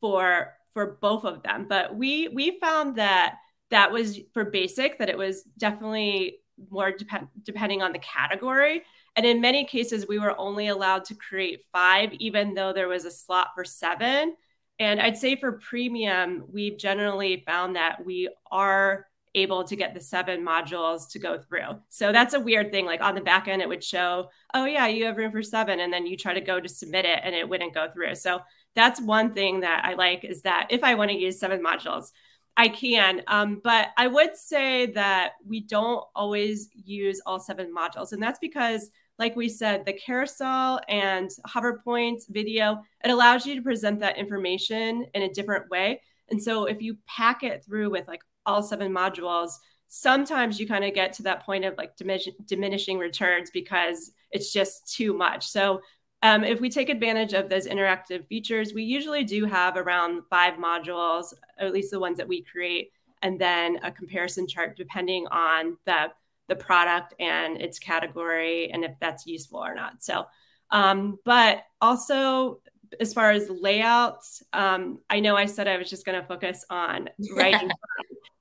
for 0.00 0.54
for 0.72 0.98
both 1.00 1.24
of 1.24 1.42
them. 1.42 1.66
But 1.68 1.94
we 1.94 2.28
we 2.28 2.58
found 2.58 2.96
that 2.96 3.36
that 3.70 3.92
was 3.92 4.20
for 4.32 4.44
basic 4.44 4.98
that 4.98 5.08
it 5.08 5.18
was 5.18 5.42
definitely 5.58 6.38
more 6.70 6.92
depend, 6.92 7.28
depending 7.42 7.82
on 7.82 7.92
the 7.92 7.98
category. 7.98 8.82
And 9.16 9.24
in 9.24 9.40
many 9.40 9.64
cases, 9.64 10.06
we 10.08 10.18
were 10.18 10.38
only 10.38 10.68
allowed 10.68 11.04
to 11.06 11.14
create 11.14 11.64
five, 11.72 12.12
even 12.14 12.54
though 12.54 12.72
there 12.72 12.88
was 12.88 13.04
a 13.04 13.10
slot 13.10 13.48
for 13.54 13.64
seven. 13.64 14.34
And 14.78 15.00
I'd 15.00 15.16
say 15.16 15.36
for 15.36 15.52
premium, 15.52 16.44
we've 16.52 16.76
generally 16.76 17.42
found 17.46 17.76
that 17.76 18.04
we 18.04 18.28
are 18.50 19.06
able 19.34 19.64
to 19.64 19.76
get 19.76 19.94
the 19.94 20.00
seven 20.00 20.44
modules 20.44 21.10
to 21.10 21.18
go 21.18 21.38
through. 21.38 21.80
So 21.90 22.10
that's 22.10 22.34
a 22.34 22.40
weird 22.40 22.72
thing. 22.72 22.86
Like 22.86 23.02
on 23.02 23.14
the 23.14 23.20
back 23.20 23.48
end, 23.48 23.62
it 23.62 23.68
would 23.68 23.84
show, 23.84 24.30
oh, 24.54 24.64
yeah, 24.64 24.86
you 24.86 25.04
have 25.06 25.16
room 25.16 25.32
for 25.32 25.42
seven. 25.42 25.80
And 25.80 25.92
then 25.92 26.06
you 26.06 26.16
try 26.16 26.34
to 26.34 26.40
go 26.40 26.58
to 26.58 26.68
submit 26.68 27.04
it 27.04 27.20
and 27.22 27.34
it 27.34 27.48
wouldn't 27.48 27.74
go 27.74 27.90
through. 27.92 28.14
So 28.14 28.40
that's 28.74 29.00
one 29.00 29.34
thing 29.34 29.60
that 29.60 29.84
I 29.84 29.94
like 29.94 30.24
is 30.24 30.42
that 30.42 30.68
if 30.70 30.82
I 30.82 30.94
want 30.94 31.10
to 31.10 31.16
use 31.16 31.38
seven 31.38 31.62
modules, 31.62 32.10
I 32.56 32.68
can. 32.68 33.22
Um, 33.26 33.60
but 33.62 33.88
I 33.96 34.06
would 34.06 34.36
say 34.36 34.86
that 34.92 35.32
we 35.46 35.60
don't 35.60 36.04
always 36.14 36.70
use 36.72 37.20
all 37.26 37.38
seven 37.38 37.72
modules. 37.74 38.12
And 38.12 38.22
that's 38.22 38.38
because 38.38 38.90
like 39.18 39.36
we 39.36 39.48
said, 39.48 39.84
the 39.84 39.92
carousel 39.92 40.80
and 40.88 41.30
hover 41.46 41.80
points 41.82 42.26
video, 42.26 42.82
it 43.04 43.10
allows 43.10 43.46
you 43.46 43.54
to 43.56 43.62
present 43.62 44.00
that 44.00 44.18
information 44.18 45.06
in 45.14 45.22
a 45.22 45.32
different 45.32 45.70
way. 45.70 46.02
And 46.28 46.42
so 46.42 46.66
if 46.66 46.82
you 46.82 46.98
pack 47.06 47.42
it 47.42 47.64
through 47.64 47.90
with 47.90 48.06
like 48.08 48.20
all 48.44 48.62
seven 48.62 48.92
modules, 48.92 49.52
sometimes 49.88 50.58
you 50.58 50.66
kind 50.66 50.84
of 50.84 50.94
get 50.94 51.12
to 51.14 51.22
that 51.22 51.44
point 51.44 51.64
of 51.64 51.76
like 51.78 51.96
diminish- 51.96 52.28
diminishing 52.44 52.98
returns 52.98 53.50
because 53.50 54.12
it's 54.32 54.52
just 54.52 54.92
too 54.92 55.14
much. 55.14 55.46
So 55.46 55.80
um, 56.22 56.44
if 56.44 56.60
we 56.60 56.70
take 56.70 56.88
advantage 56.88 57.34
of 57.34 57.48
those 57.48 57.66
interactive 57.66 58.26
features, 58.26 58.72
we 58.72 58.82
usually 58.82 59.24
do 59.24 59.44
have 59.44 59.76
around 59.76 60.22
five 60.30 60.54
modules, 60.54 61.32
at 61.58 61.72
least 61.72 61.90
the 61.90 62.00
ones 62.00 62.16
that 62.16 62.28
we 62.28 62.42
create, 62.42 62.90
and 63.22 63.38
then 63.38 63.78
a 63.82 63.90
comparison 63.90 64.46
chart 64.46 64.76
depending 64.76 65.26
on 65.28 65.76
the 65.84 66.12
the 66.48 66.56
product 66.56 67.12
and 67.18 67.60
its 67.60 67.80
category 67.80 68.70
and 68.70 68.84
if 68.84 68.92
that's 69.00 69.26
useful 69.26 69.58
or 69.58 69.74
not. 69.74 70.00
So, 70.00 70.26
um, 70.70 71.18
but 71.24 71.64
also 71.80 72.60
as 73.00 73.12
far 73.12 73.32
as 73.32 73.50
layouts, 73.50 74.44
um, 74.52 75.00
I 75.10 75.18
know 75.18 75.36
I 75.36 75.46
said 75.46 75.66
I 75.66 75.76
was 75.76 75.90
just 75.90 76.06
going 76.06 76.20
to 76.20 76.26
focus 76.26 76.64
on 76.70 77.08
writing. 77.36 77.70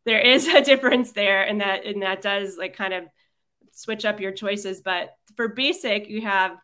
there 0.05 0.19
is 0.19 0.47
a 0.47 0.61
difference 0.61 1.13
there, 1.13 1.43
and 1.43 1.61
that 1.61 1.85
and 1.85 2.03
that 2.03 2.21
does 2.21 2.57
like 2.57 2.75
kind 2.75 2.93
of 2.93 3.05
switch 3.71 4.05
up 4.05 4.19
your 4.19 4.31
choices. 4.31 4.81
But 4.81 5.15
for 5.35 5.47
basic, 5.49 6.07
you 6.07 6.21
have 6.21 6.57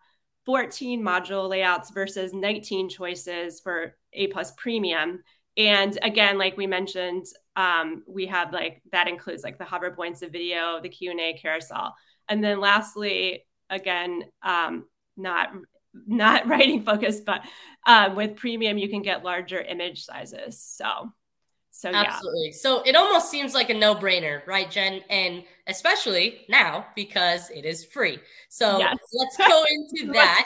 14 0.45 1.01
module 1.01 1.49
layouts 1.49 1.91
versus 1.91 2.33
19 2.33 2.89
choices 2.89 3.59
for 3.59 3.95
A 4.13 4.27
plus 4.27 4.51
premium. 4.53 5.23
And 5.57 5.97
again, 6.01 6.37
like 6.37 6.57
we 6.57 6.67
mentioned, 6.67 7.25
um, 7.55 8.03
we 8.07 8.25
have 8.27 8.53
like 8.53 8.81
that 8.91 9.07
includes 9.07 9.43
like 9.43 9.57
the 9.57 9.65
hover 9.65 9.91
points, 9.91 10.21
the 10.21 10.29
video, 10.29 10.79
the 10.81 10.89
Q 10.89 11.11
and 11.11 11.19
A 11.19 11.33
carousel, 11.33 11.95
and 12.29 12.43
then 12.43 12.59
lastly, 12.59 13.45
again, 13.69 14.23
um, 14.41 14.85
not 15.17 15.49
not 16.07 16.47
writing 16.47 16.83
focused, 16.83 17.25
but 17.25 17.41
um, 17.85 18.15
with 18.15 18.37
premium, 18.37 18.77
you 18.77 18.89
can 18.89 19.01
get 19.01 19.23
larger 19.23 19.59
image 19.59 20.05
sizes. 20.05 20.61
So 20.61 21.11
so 21.71 21.89
absolutely. 21.89 22.47
Yeah. 22.47 22.55
So 22.55 22.81
it 22.83 22.95
almost 22.95 23.31
seems 23.31 23.53
like 23.53 23.69
a 23.69 23.73
no-brainer, 23.73 24.45
right, 24.45 24.69
Jen? 24.69 25.01
And 25.09 25.43
especially 25.67 26.41
now 26.49 26.85
because 26.95 27.49
it 27.49 27.65
is 27.65 27.85
free. 27.85 28.19
So 28.49 28.77
yes. 28.77 28.97
let's 29.13 29.37
go 29.37 29.63
into 29.69 30.11
that. 30.13 30.43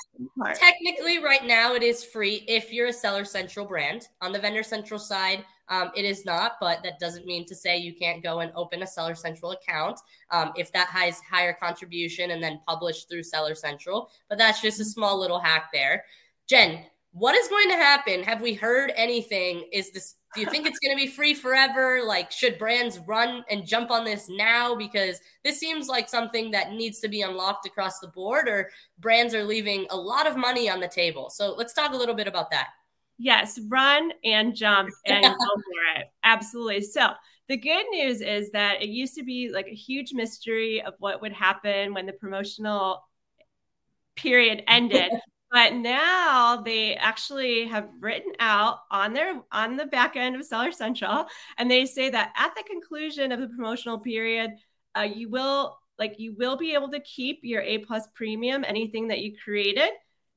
Technically, 0.53 1.23
right 1.23 1.43
now 1.43 1.73
it 1.73 1.81
is 1.81 2.03
free 2.03 2.45
if 2.47 2.71
you're 2.71 2.87
a 2.87 2.93
Seller 2.93 3.25
Central 3.25 3.65
brand. 3.65 4.07
On 4.21 4.31
the 4.31 4.39
Vendor 4.39 4.63
Central 4.63 4.99
side, 4.99 5.43
um, 5.67 5.89
it 5.95 6.05
is 6.05 6.25
not, 6.25 6.53
but 6.61 6.83
that 6.83 6.99
doesn't 6.99 7.25
mean 7.25 7.45
to 7.47 7.55
say 7.55 7.77
you 7.77 7.95
can't 7.95 8.21
go 8.21 8.41
and 8.41 8.51
open 8.55 8.83
a 8.83 8.87
Seller 8.87 9.15
Central 9.15 9.51
account 9.51 9.99
um, 10.29 10.51
if 10.55 10.71
that 10.73 10.89
has 10.89 11.19
higher 11.21 11.53
contribution 11.53 12.31
and 12.31 12.41
then 12.41 12.61
publish 12.67 13.05
through 13.05 13.23
Seller 13.23 13.55
Central. 13.55 14.11
But 14.29 14.37
that's 14.37 14.61
just 14.61 14.79
a 14.79 14.85
small 14.85 15.19
little 15.19 15.39
hack 15.39 15.69
there. 15.73 16.05
Jen, 16.47 16.85
what 17.13 17.33
is 17.33 17.47
going 17.47 17.69
to 17.69 17.75
happen? 17.77 18.21
Have 18.23 18.41
we 18.41 18.53
heard 18.53 18.91
anything? 18.95 19.67
Is 19.71 19.91
this 19.91 20.15
do 20.35 20.41
you 20.41 20.47
think 20.47 20.67
it's 20.67 20.79
going 20.79 20.95
to 20.95 21.01
be 21.01 21.09
free 21.09 21.33
forever? 21.33 22.01
Like, 22.05 22.31
should 22.31 22.57
brands 22.57 22.99
run 22.99 23.43
and 23.49 23.65
jump 23.65 23.89
on 23.89 24.03
this 24.03 24.27
now? 24.29 24.75
Because 24.75 25.19
this 25.43 25.59
seems 25.59 25.87
like 25.87 26.09
something 26.09 26.51
that 26.51 26.73
needs 26.73 26.99
to 26.99 27.07
be 27.07 27.21
unlocked 27.21 27.65
across 27.65 27.99
the 27.99 28.09
board, 28.09 28.49
or 28.49 28.69
brands 28.99 29.33
are 29.33 29.43
leaving 29.43 29.87
a 29.89 29.95
lot 29.95 30.27
of 30.27 30.35
money 30.35 30.69
on 30.69 30.79
the 30.79 30.87
table. 30.87 31.29
So 31.29 31.55
let's 31.55 31.73
talk 31.73 31.93
a 31.93 31.97
little 31.97 32.15
bit 32.15 32.27
about 32.27 32.51
that. 32.51 32.67
Yes, 33.17 33.59
run 33.69 34.11
and 34.23 34.55
jump 34.55 34.89
and 35.05 35.23
go 35.23 35.29
for 35.29 35.99
it. 35.99 36.07
Absolutely. 36.23 36.81
So 36.81 37.11
the 37.47 37.57
good 37.57 37.85
news 37.91 38.21
is 38.21 38.51
that 38.51 38.81
it 38.81 38.89
used 38.89 39.15
to 39.15 39.23
be 39.23 39.49
like 39.53 39.67
a 39.67 39.75
huge 39.75 40.13
mystery 40.13 40.81
of 40.81 40.95
what 40.99 41.21
would 41.21 41.33
happen 41.33 41.93
when 41.93 42.05
the 42.05 42.13
promotional 42.13 43.03
period 44.15 44.63
ended 44.67 45.11
but 45.55 45.73
now 45.73 46.57
they 46.57 46.95
actually 46.95 47.65
have 47.65 47.87
written 48.01 48.33
out 48.39 48.79
on 48.91 49.13
their 49.13 49.41
on 49.53 49.77
the 49.77 49.85
back 49.85 50.17
end 50.17 50.35
of 50.35 50.45
seller 50.45 50.73
central 50.73 51.25
and 51.57 51.71
they 51.71 51.85
say 51.85 52.09
that 52.09 52.33
at 52.35 52.53
the 52.55 52.63
conclusion 52.63 53.31
of 53.31 53.39
the 53.39 53.47
promotional 53.47 53.97
period 53.97 54.51
uh, 54.97 55.01
you 55.01 55.29
will 55.29 55.77
like 55.97 56.15
you 56.17 56.35
will 56.37 56.57
be 56.57 56.73
able 56.73 56.89
to 56.89 56.99
keep 56.99 57.39
your 57.43 57.61
a 57.61 57.77
plus 57.79 58.05
premium 58.15 58.65
anything 58.67 59.07
that 59.07 59.19
you 59.19 59.33
created 59.41 59.91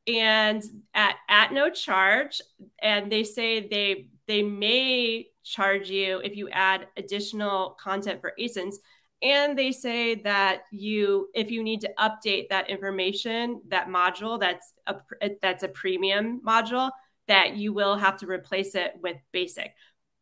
and 0.09 0.63
at 0.95 1.17
at 1.29 1.53
no 1.53 1.71
charge. 1.71 2.41
And 2.81 3.13
they 3.13 3.25
say 3.25 3.69
they 3.69 4.09
they 4.27 4.43
may 4.43 5.27
charge 5.45 5.91
you 5.91 6.19
if 6.19 6.37
you 6.37 6.49
add 6.51 6.89
additional 6.97 7.77
content 7.81 8.21
for 8.21 8.33
asins 8.41 8.77
and 9.23 9.59
they 9.59 9.73
say 9.73 10.15
that 10.17 10.63
you 10.71 11.29
if 11.35 11.51
you 11.51 11.63
need 11.63 11.81
to 11.81 11.93
update 11.99 12.49
that 12.49 12.71
information 12.71 13.61
that 13.69 13.89
module 13.89 14.39
that's 14.39 14.73
a 14.87 14.97
that's 15.43 15.63
a 15.63 15.69
premium 15.69 16.41
module 16.47 16.91
that 17.27 17.57
you 17.57 17.73
will 17.73 17.97
have 17.97 18.17
to 18.19 18.27
replace 18.27 18.75
it 18.75 18.95
with 19.03 19.17
basic. 19.33 19.73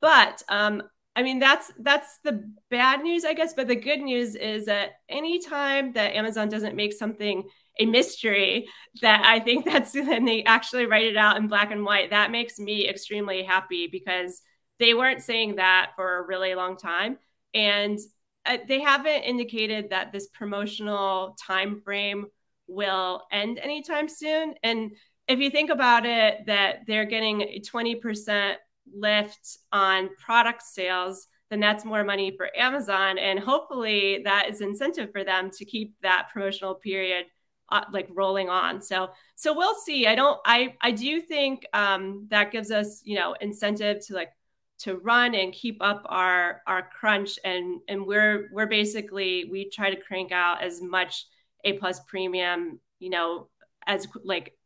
But 0.00 0.42
um 0.48 0.82
i 1.14 1.22
mean 1.22 1.38
that's 1.38 1.72
that's 1.80 2.18
the 2.24 2.50
bad 2.70 3.02
news 3.02 3.24
i 3.24 3.34
guess. 3.34 3.54
But 3.54 3.68
the 3.68 3.76
good 3.76 4.00
news 4.00 4.34
is 4.34 4.66
that 4.66 4.92
anytime 5.08 5.92
that 5.94 6.14
amazon 6.14 6.48
doesn't 6.48 6.76
make 6.76 6.92
something 6.92 7.44
a 7.78 7.86
mystery 7.86 8.66
that 9.02 9.22
i 9.24 9.40
think 9.40 9.64
that's 9.70 9.94
when 9.94 10.24
they 10.24 10.44
actually 10.44 10.86
write 10.86 11.06
it 11.06 11.16
out 11.16 11.36
in 11.36 11.48
black 11.48 11.70
and 11.70 11.84
white 11.84 12.10
that 12.10 12.30
makes 12.30 12.58
me 12.58 12.88
extremely 12.88 13.42
happy 13.42 13.86
because 13.86 14.42
they 14.78 14.94
weren't 14.94 15.22
saying 15.22 15.56
that 15.56 15.92
for 15.96 16.18
a 16.18 16.26
really 16.26 16.54
long 16.54 16.76
time. 16.76 17.18
And 17.54 17.98
uh, 18.46 18.58
they 18.68 18.80
haven't 18.80 19.22
indicated 19.22 19.90
that 19.90 20.12
this 20.12 20.28
promotional 20.28 21.36
time 21.44 21.80
frame 21.80 22.26
will 22.66 23.22
end 23.30 23.58
anytime 23.58 24.08
soon. 24.08 24.54
And 24.62 24.92
if 25.28 25.38
you 25.38 25.50
think 25.50 25.70
about 25.70 26.06
it, 26.06 26.46
that 26.46 26.86
they're 26.86 27.04
getting 27.04 27.42
a 27.42 27.60
20% 27.60 28.54
lift 28.94 29.58
on 29.72 30.10
product 30.16 30.62
sales, 30.62 31.26
then 31.50 31.60
that's 31.60 31.84
more 31.84 32.04
money 32.04 32.34
for 32.36 32.48
Amazon. 32.56 33.18
And 33.18 33.38
hopefully 33.38 34.22
that 34.24 34.48
is 34.50 34.60
incentive 34.60 35.10
for 35.12 35.24
them 35.24 35.50
to 35.50 35.64
keep 35.64 35.94
that 36.02 36.28
promotional 36.32 36.74
period 36.74 37.26
uh, 37.70 37.84
like 37.92 38.08
rolling 38.12 38.48
on. 38.48 38.80
So, 38.80 39.10
so 39.34 39.56
we'll 39.56 39.74
see. 39.74 40.06
I 40.06 40.14
don't, 40.14 40.38
I, 40.44 40.74
I 40.80 40.92
do 40.92 41.20
think 41.20 41.66
um, 41.72 42.26
that 42.30 42.52
gives 42.52 42.70
us, 42.70 43.00
you 43.04 43.16
know, 43.16 43.34
incentive 43.40 44.04
to 44.06 44.14
like 44.14 44.30
to 44.78 44.96
run 44.96 45.34
and 45.34 45.52
keep 45.52 45.78
up 45.80 46.02
our 46.06 46.62
our 46.66 46.82
crunch 46.82 47.38
and 47.44 47.80
and 47.88 48.06
we're 48.06 48.48
we're 48.52 48.66
basically 48.66 49.46
we 49.50 49.70
try 49.70 49.90
to 49.90 50.00
crank 50.00 50.32
out 50.32 50.62
as 50.62 50.82
much 50.82 51.26
a 51.64 51.72
plus 51.74 52.00
premium 52.00 52.78
you 52.98 53.10
know 53.10 53.48
as 53.86 54.06
like 54.24 54.56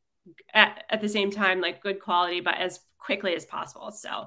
at, 0.52 0.85
at 0.90 1.00
the 1.00 1.09
same 1.09 1.31
time 1.31 1.61
like 1.61 1.83
good 1.83 2.00
quality 2.00 2.40
but 2.40 2.57
as 2.59 2.81
quickly 2.99 3.35
as 3.35 3.47
possible 3.47 3.90
so 3.90 4.26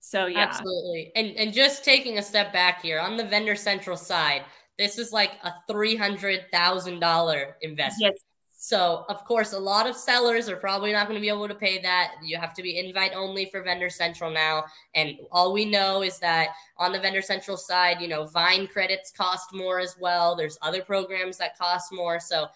so 0.00 0.26
yeah 0.26 0.40
absolutely 0.40 1.10
and 1.16 1.28
and 1.36 1.52
just 1.52 1.84
taking 1.84 2.18
a 2.18 2.22
step 2.22 2.52
back 2.52 2.80
here 2.82 3.00
on 3.00 3.16
the 3.16 3.24
vendor 3.24 3.56
central 3.56 3.96
side 3.96 4.42
this 4.78 4.96
is 4.96 5.12
like 5.12 5.32
a 5.42 5.52
$300,000 5.70 7.52
investment. 7.62 8.14
Yes. 8.14 8.24
So, 8.60 9.04
of 9.08 9.24
course, 9.24 9.52
a 9.52 9.58
lot 9.58 9.88
of 9.88 9.96
sellers 9.96 10.48
are 10.48 10.56
probably 10.56 10.92
not 10.92 11.06
going 11.06 11.14
to 11.14 11.20
be 11.20 11.28
able 11.28 11.46
to 11.46 11.54
pay 11.54 11.80
that. 11.80 12.14
You 12.24 12.38
have 12.38 12.52
to 12.54 12.62
be 12.62 12.76
invite 12.76 13.12
only 13.14 13.46
for 13.46 13.62
Vendor 13.62 13.88
Central 13.88 14.32
now. 14.32 14.64
And 14.96 15.16
all 15.30 15.52
we 15.52 15.64
know 15.64 16.02
is 16.02 16.18
that 16.18 16.48
on 16.76 16.90
the 16.90 16.98
Vendor 16.98 17.22
Central 17.22 17.56
side, 17.56 18.00
you 18.00 18.08
know, 18.08 18.26
Vine 18.26 18.66
credits 18.66 19.12
cost 19.12 19.54
more 19.54 19.78
as 19.78 19.94
well. 20.00 20.34
There's 20.34 20.58
other 20.60 20.82
programs 20.82 21.38
that 21.38 21.56
cost 21.56 21.92
more. 21.92 22.18
So, 22.18 22.48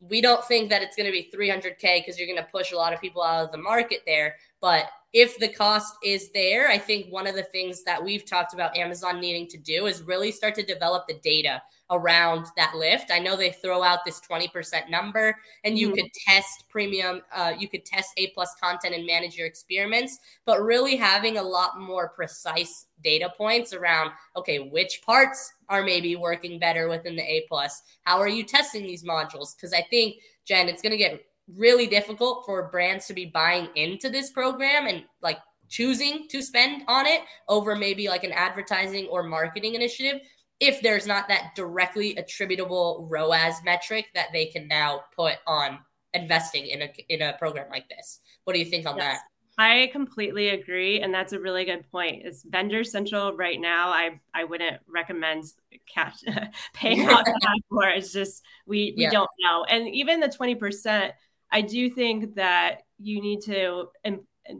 we 0.00 0.20
don't 0.20 0.44
think 0.44 0.70
that 0.70 0.80
it's 0.80 0.94
going 0.94 1.06
to 1.06 1.12
be 1.12 1.28
300K 1.34 2.00
because 2.00 2.18
you're 2.18 2.28
going 2.28 2.38
to 2.38 2.50
push 2.52 2.70
a 2.70 2.76
lot 2.76 2.92
of 2.92 3.00
people 3.00 3.20
out 3.20 3.44
of 3.44 3.50
the 3.50 3.58
market 3.58 4.02
there. 4.06 4.36
But 4.60 4.88
if 5.12 5.38
the 5.38 5.48
cost 5.48 5.94
is 6.04 6.30
there, 6.32 6.68
I 6.68 6.76
think 6.76 7.10
one 7.10 7.26
of 7.26 7.34
the 7.34 7.44
things 7.44 7.82
that 7.84 8.02
we've 8.02 8.26
talked 8.26 8.52
about 8.52 8.76
Amazon 8.76 9.20
needing 9.20 9.46
to 9.48 9.56
do 9.56 9.86
is 9.86 10.02
really 10.02 10.30
start 10.30 10.54
to 10.56 10.62
develop 10.62 11.06
the 11.08 11.18
data 11.22 11.62
around 11.90 12.46
that 12.56 12.74
lift. 12.74 13.10
I 13.10 13.18
know 13.18 13.34
they 13.34 13.50
throw 13.50 13.82
out 13.82 14.04
this 14.04 14.20
20% 14.20 14.90
number 14.90 15.34
and 15.64 15.78
you 15.78 15.88
mm-hmm. 15.88 15.96
could 15.96 16.10
test 16.26 16.64
premium, 16.68 17.22
uh, 17.34 17.54
you 17.58 17.68
could 17.68 17.86
test 17.86 18.10
A 18.18 18.26
plus 18.28 18.54
content 18.62 18.94
and 18.94 19.06
manage 19.06 19.36
your 19.36 19.46
experiments, 19.46 20.18
but 20.44 20.62
really 20.62 20.96
having 20.96 21.38
a 21.38 21.42
lot 21.42 21.80
more 21.80 22.10
precise 22.10 22.86
data 23.02 23.32
points 23.34 23.72
around, 23.72 24.10
okay, 24.36 24.58
which 24.58 25.00
parts 25.06 25.50
are 25.70 25.82
maybe 25.82 26.16
working 26.16 26.58
better 26.58 26.88
within 26.88 27.16
the 27.16 27.22
A 27.22 27.46
plus? 27.48 27.82
How 28.02 28.18
are 28.18 28.28
you 28.28 28.44
testing 28.44 28.82
these 28.82 29.04
modules? 29.04 29.56
Because 29.56 29.72
I 29.72 29.86
think, 29.88 30.16
Jen, 30.44 30.68
it's 30.68 30.82
going 30.82 30.92
to 30.92 30.98
get 30.98 31.22
really 31.56 31.86
difficult 31.86 32.44
for 32.44 32.68
brands 32.68 33.06
to 33.06 33.14
be 33.14 33.26
buying 33.26 33.68
into 33.74 34.10
this 34.10 34.30
program 34.30 34.86
and 34.86 35.04
like 35.22 35.38
choosing 35.68 36.26
to 36.28 36.42
spend 36.42 36.82
on 36.88 37.06
it 37.06 37.22
over 37.48 37.76
maybe 37.76 38.08
like 38.08 38.24
an 38.24 38.32
advertising 38.32 39.06
or 39.06 39.22
marketing 39.22 39.74
initiative 39.74 40.20
if 40.60 40.80
there's 40.82 41.06
not 41.06 41.28
that 41.28 41.54
directly 41.54 42.16
attributable 42.16 43.06
ROAS 43.10 43.62
metric 43.64 44.06
that 44.14 44.28
they 44.32 44.46
can 44.46 44.66
now 44.66 45.02
put 45.14 45.34
on 45.46 45.78
investing 46.14 46.66
in 46.66 46.82
a 46.82 46.92
in 47.08 47.22
a 47.22 47.34
program 47.38 47.68
like 47.70 47.88
this. 47.88 48.20
What 48.44 48.54
do 48.54 48.58
you 48.58 48.64
think 48.64 48.86
on 48.86 48.96
yes. 48.96 49.18
that? 49.18 49.22
I 49.60 49.88
completely 49.92 50.50
agree, 50.50 51.00
and 51.00 51.12
that's 51.12 51.32
a 51.32 51.40
really 51.40 51.64
good 51.64 51.90
point. 51.90 52.22
It's 52.24 52.44
vendor 52.44 52.84
central 52.84 53.36
right 53.36 53.60
now. 53.60 53.88
I 53.88 54.20
I 54.34 54.44
wouldn't 54.44 54.80
recommend 54.88 55.44
cash 55.92 56.16
paying 56.74 57.06
out 57.06 57.26
for. 57.68 57.88
It's 57.88 58.12
just 58.12 58.42
we 58.66 58.94
we 58.96 59.04
yeah. 59.04 59.10
don't 59.10 59.30
know, 59.40 59.64
and 59.64 59.88
even 59.88 60.20
the 60.20 60.28
twenty 60.28 60.54
percent. 60.54 61.12
I 61.50 61.62
do 61.62 61.90
think 61.90 62.34
that 62.36 62.82
you 62.98 63.20
need 63.20 63.42
to, 63.42 63.88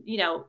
you 0.05 0.19
know, 0.19 0.47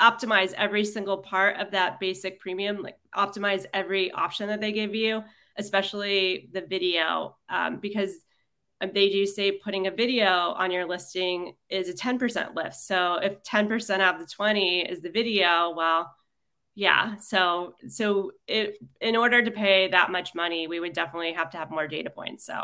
optimize 0.00 0.52
every 0.52 0.84
single 0.84 1.18
part 1.18 1.56
of 1.56 1.70
that 1.70 1.98
basic 1.98 2.38
premium, 2.38 2.82
like 2.82 2.98
optimize 3.14 3.64
every 3.72 4.10
option 4.12 4.48
that 4.48 4.60
they 4.60 4.72
give 4.72 4.94
you, 4.94 5.22
especially 5.56 6.48
the 6.52 6.60
video, 6.60 7.36
um, 7.48 7.78
because 7.78 8.14
they 8.80 9.08
do 9.08 9.24
say 9.24 9.52
putting 9.52 9.86
a 9.86 9.90
video 9.90 10.26
on 10.28 10.70
your 10.70 10.86
listing 10.86 11.54
is 11.70 11.88
a 11.88 11.94
10% 11.94 12.54
lift. 12.54 12.74
So 12.74 13.14
if 13.14 13.42
10% 13.42 14.00
out 14.00 14.16
of 14.16 14.20
the 14.20 14.26
20 14.26 14.80
is 14.82 15.00
the 15.00 15.10
video, 15.10 15.72
well, 15.74 16.14
yeah. 16.74 17.16
So 17.16 17.74
so 17.88 18.32
it, 18.46 18.76
in 19.00 19.16
order 19.16 19.42
to 19.42 19.50
pay 19.50 19.88
that 19.88 20.10
much 20.10 20.34
money, 20.34 20.66
we 20.66 20.78
would 20.78 20.92
definitely 20.92 21.32
have 21.32 21.50
to 21.50 21.56
have 21.56 21.70
more 21.70 21.88
data 21.88 22.10
points. 22.10 22.44
So 22.44 22.60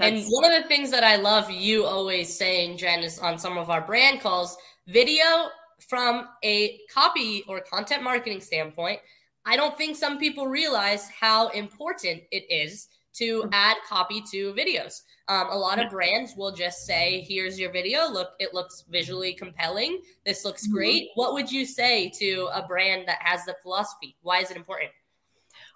and 0.00 0.24
one 0.28 0.44
of 0.44 0.62
the 0.62 0.68
things 0.68 0.90
that 0.90 1.04
I 1.04 1.16
love 1.16 1.50
you 1.50 1.84
always 1.84 2.36
saying, 2.36 2.78
Jen, 2.78 3.04
is 3.04 3.18
on 3.18 3.38
some 3.38 3.56
of 3.56 3.70
our 3.70 3.80
brand 3.80 4.20
calls, 4.20 4.56
video 4.86 5.48
from 5.88 6.28
a 6.42 6.80
copy 6.92 7.44
or 7.48 7.60
content 7.60 8.02
marketing 8.02 8.40
standpoint, 8.40 9.00
I 9.46 9.56
don't 9.56 9.76
think 9.76 9.96
some 9.96 10.18
people 10.18 10.46
realize 10.46 11.08
how 11.08 11.48
important 11.48 12.22
it 12.30 12.44
is 12.50 12.88
to 13.14 13.48
add 13.52 13.76
copy 13.88 14.22
to 14.32 14.52
videos. 14.54 15.02
Um, 15.28 15.48
a 15.50 15.56
lot 15.56 15.78
of 15.78 15.90
brands 15.90 16.34
will 16.36 16.50
just 16.50 16.84
say, 16.84 17.24
"Here's 17.28 17.58
your 17.58 17.70
video. 17.70 18.08
Look, 18.08 18.30
it 18.40 18.52
looks 18.52 18.84
visually 18.88 19.34
compelling. 19.34 20.02
This 20.26 20.44
looks 20.44 20.66
mm-hmm. 20.66 20.74
great." 20.74 21.08
What 21.14 21.34
would 21.34 21.50
you 21.50 21.64
say 21.64 22.10
to 22.18 22.48
a 22.52 22.66
brand 22.66 23.06
that 23.06 23.18
has 23.20 23.44
the 23.44 23.54
philosophy? 23.62 24.16
Why 24.22 24.40
is 24.40 24.50
it 24.50 24.56
important? 24.56 24.90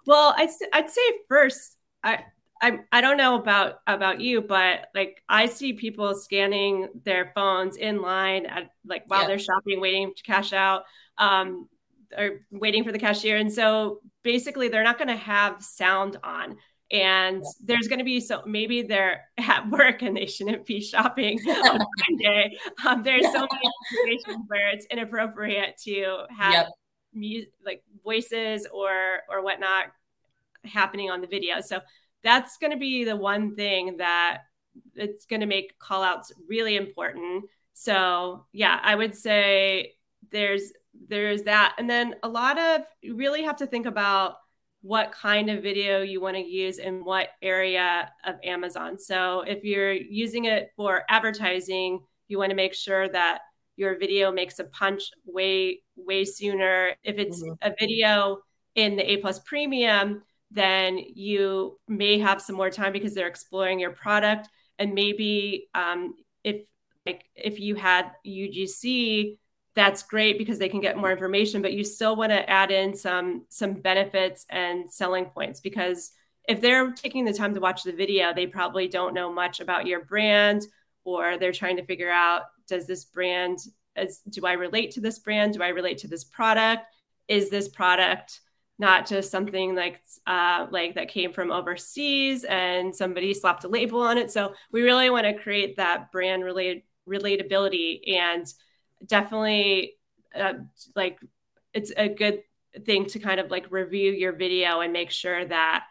Well, 0.05 0.33
I'd, 0.37 0.49
I'd 0.73 0.89
say 0.89 1.01
first, 1.27 1.77
I 2.03 2.23
I 2.61 2.79
I 2.91 3.01
don't 3.01 3.17
know 3.17 3.35
about 3.35 3.79
about 3.87 4.19
you, 4.19 4.41
but 4.41 4.87
like 4.93 5.23
I 5.29 5.45
see 5.45 5.73
people 5.73 6.13
scanning 6.15 6.89
their 7.03 7.31
phones 7.33 7.77
in 7.77 8.01
line 8.01 8.45
at 8.45 8.71
like 8.85 9.03
while 9.07 9.21
yeah. 9.21 9.27
they're 9.27 9.39
shopping, 9.39 9.79
waiting 9.79 10.13
to 10.15 10.23
cash 10.23 10.51
out, 10.51 10.83
um, 11.17 11.69
or 12.17 12.41
waiting 12.51 12.83
for 12.83 12.91
the 12.91 12.99
cashier, 12.99 13.37
and 13.37 13.51
so 13.51 14.01
basically 14.23 14.67
they're 14.67 14.83
not 14.83 14.97
going 14.97 15.07
to 15.09 15.15
have 15.15 15.63
sound 15.63 16.17
on. 16.23 16.57
And 16.91 17.43
there's 17.63 17.87
going 17.87 17.99
to 17.99 18.05
be 18.05 18.19
so 18.19 18.41
maybe 18.45 18.81
they're 18.81 19.25
at 19.37 19.69
work 19.69 20.01
and 20.01 20.17
they 20.17 20.25
shouldn't 20.25 20.65
be 20.65 20.81
shopping 20.81 21.39
on 21.47 21.79
Monday. 22.09 22.57
Um, 22.85 23.03
there's 23.03 23.25
so 23.25 23.47
many 23.51 23.71
situations 23.89 24.45
where 24.47 24.69
it's 24.69 24.85
inappropriate 24.87 25.77
to 25.85 26.23
have 26.35 26.53
yep. 26.53 26.67
music, 27.13 27.51
like 27.65 27.83
voices 28.03 28.67
or 28.73 29.19
or 29.29 29.43
whatnot 29.43 29.85
happening 30.65 31.09
on 31.09 31.21
the 31.21 31.27
video. 31.27 31.61
So 31.61 31.79
that's 32.23 32.57
going 32.57 32.71
to 32.71 32.77
be 32.77 33.03
the 33.03 33.15
one 33.15 33.55
thing 33.55 33.97
that 33.97 34.39
it's 34.95 35.25
going 35.25 35.41
to 35.41 35.45
make 35.45 35.77
call 35.79 36.03
outs 36.03 36.31
really 36.47 36.75
important. 36.75 37.45
So, 37.73 38.45
yeah, 38.51 38.79
I 38.83 38.95
would 38.95 39.15
say 39.15 39.93
there's 40.31 40.71
there's 41.07 41.43
that 41.43 41.75
and 41.77 41.89
then 41.89 42.15
a 42.23 42.27
lot 42.27 42.59
of 42.59 42.81
you 43.01 43.15
really 43.15 43.43
have 43.43 43.55
to 43.55 43.65
think 43.65 43.85
about 43.85 44.35
what 44.81 45.11
kind 45.11 45.49
of 45.49 45.63
video 45.63 46.01
you 46.01 46.19
want 46.19 46.35
to 46.35 46.41
use 46.41 46.77
in 46.77 47.05
what 47.05 47.29
area 47.41 48.11
of 48.25 48.35
Amazon. 48.43 48.97
So, 48.97 49.41
if 49.41 49.63
you're 49.63 49.93
using 49.93 50.45
it 50.45 50.69
for 50.75 51.03
advertising, 51.09 52.01
you 52.27 52.37
want 52.37 52.49
to 52.51 52.55
make 52.55 52.73
sure 52.73 53.09
that 53.09 53.41
your 53.75 53.97
video 53.97 54.31
makes 54.31 54.59
a 54.59 54.65
punch 54.65 55.03
way 55.25 55.81
way 55.95 56.25
sooner. 56.25 56.91
If 57.03 57.17
it's 57.17 57.41
mm-hmm. 57.41 57.53
a 57.61 57.73
video 57.79 58.39
in 58.75 58.95
the 58.95 59.11
A 59.11 59.17
plus 59.17 59.39
premium, 59.39 60.21
then 60.51 60.97
you 60.97 61.79
may 61.87 62.19
have 62.19 62.41
some 62.41 62.55
more 62.55 62.69
time 62.69 62.93
because 62.93 63.13
they're 63.13 63.27
exploring 63.27 63.79
your 63.79 63.91
product. 63.91 64.49
And 64.77 64.93
maybe 64.93 65.69
um, 65.73 66.15
if 66.43 66.65
like 67.05 67.25
if 67.35 67.59
you 67.59 67.75
had 67.75 68.11
UGC, 68.25 69.37
that's 69.75 70.03
great 70.03 70.37
because 70.37 70.59
they 70.59 70.69
can 70.69 70.81
get 70.81 70.97
more 70.97 71.11
information, 71.11 71.61
but 71.61 71.73
you 71.73 71.83
still 71.83 72.15
want 72.15 72.31
to 72.31 72.49
add 72.49 72.71
in 72.71 72.95
some 72.95 73.45
some 73.49 73.73
benefits 73.73 74.45
and 74.49 74.91
selling 74.91 75.25
points 75.25 75.59
because 75.59 76.11
if 76.47 76.61
they're 76.61 76.91
taking 76.93 77.25
the 77.25 77.33
time 77.33 77.53
to 77.53 77.59
watch 77.59 77.83
the 77.83 77.91
video, 77.91 78.33
they 78.33 78.47
probably 78.47 78.87
don't 78.87 79.13
know 79.13 79.31
much 79.31 79.59
about 79.59 79.85
your 79.85 80.03
brand 80.03 80.65
or 81.03 81.37
they're 81.37 81.51
trying 81.51 81.77
to 81.77 81.85
figure 81.85 82.09
out 82.09 82.43
does 82.67 82.87
this 82.87 83.05
brand 83.05 83.59
as 83.95 84.19
do 84.29 84.45
I 84.45 84.53
relate 84.53 84.91
to 84.91 85.01
this 85.01 85.19
brand? 85.19 85.53
Do 85.53 85.61
I 85.61 85.69
relate 85.69 85.99
to 85.99 86.07
this 86.07 86.23
product? 86.23 86.83
Is 87.27 87.49
this 87.49 87.67
product 87.67 88.39
not 88.79 89.05
just 89.05 89.29
something 89.29 89.75
like 89.75 90.01
uh, 90.25 90.67
like 90.71 90.95
that 90.95 91.09
came 91.09 91.33
from 91.33 91.51
overseas 91.51 92.45
and 92.45 92.95
somebody 92.95 93.33
slapped 93.33 93.65
a 93.65 93.67
label 93.67 94.01
on 94.01 94.17
it. 94.17 94.31
So 94.31 94.53
we 94.71 94.81
really 94.81 95.09
want 95.09 95.25
to 95.25 95.33
create 95.33 95.77
that 95.77 96.11
brand 96.11 96.43
related 96.43 96.83
relatability 97.07 98.15
and 98.17 98.51
definitely 99.05 99.95
uh, 100.33 100.53
like 100.95 101.19
it's 101.73 101.91
a 101.97 102.07
good 102.07 102.41
thing 102.85 103.05
to 103.07 103.19
kind 103.19 103.39
of 103.39 103.51
like 103.51 103.71
review 103.71 104.11
your 104.11 104.33
video 104.33 104.79
and 104.79 104.93
make 104.93 105.11
sure 105.11 105.45
that 105.45 105.85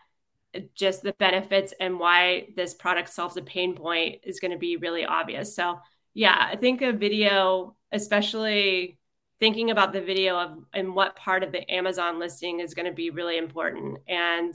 just 0.75 1.03
the 1.03 1.13
benefits 1.19 1.75
and 1.79 1.99
why 1.99 2.49
this 2.57 2.73
product 2.73 3.11
solves 3.11 3.37
a 3.37 3.43
pain 3.43 3.75
point 3.75 4.21
is 4.25 4.41
going 4.41 4.51
to 4.51 4.59
be 4.59 4.77
really 4.77 5.05
obvious. 5.05 5.55
So 5.55 5.79
yeah, 6.15 6.49
I 6.51 6.57
think 6.57 6.81
a 6.81 6.93
video, 6.93 7.77
especially 7.93 8.99
thinking 9.41 9.71
about 9.71 9.93
the 9.93 10.01
video 10.01 10.37
of 10.37 10.65
and 10.73 10.95
what 10.95 11.17
part 11.17 11.43
of 11.43 11.53
the 11.53 11.69
Amazon 11.73 12.19
listing 12.19 12.61
is 12.61 12.75
going 12.75 12.87
to 12.87 12.93
be 12.93 13.11
really 13.11 13.39
important. 13.39 13.99
And 14.09 14.55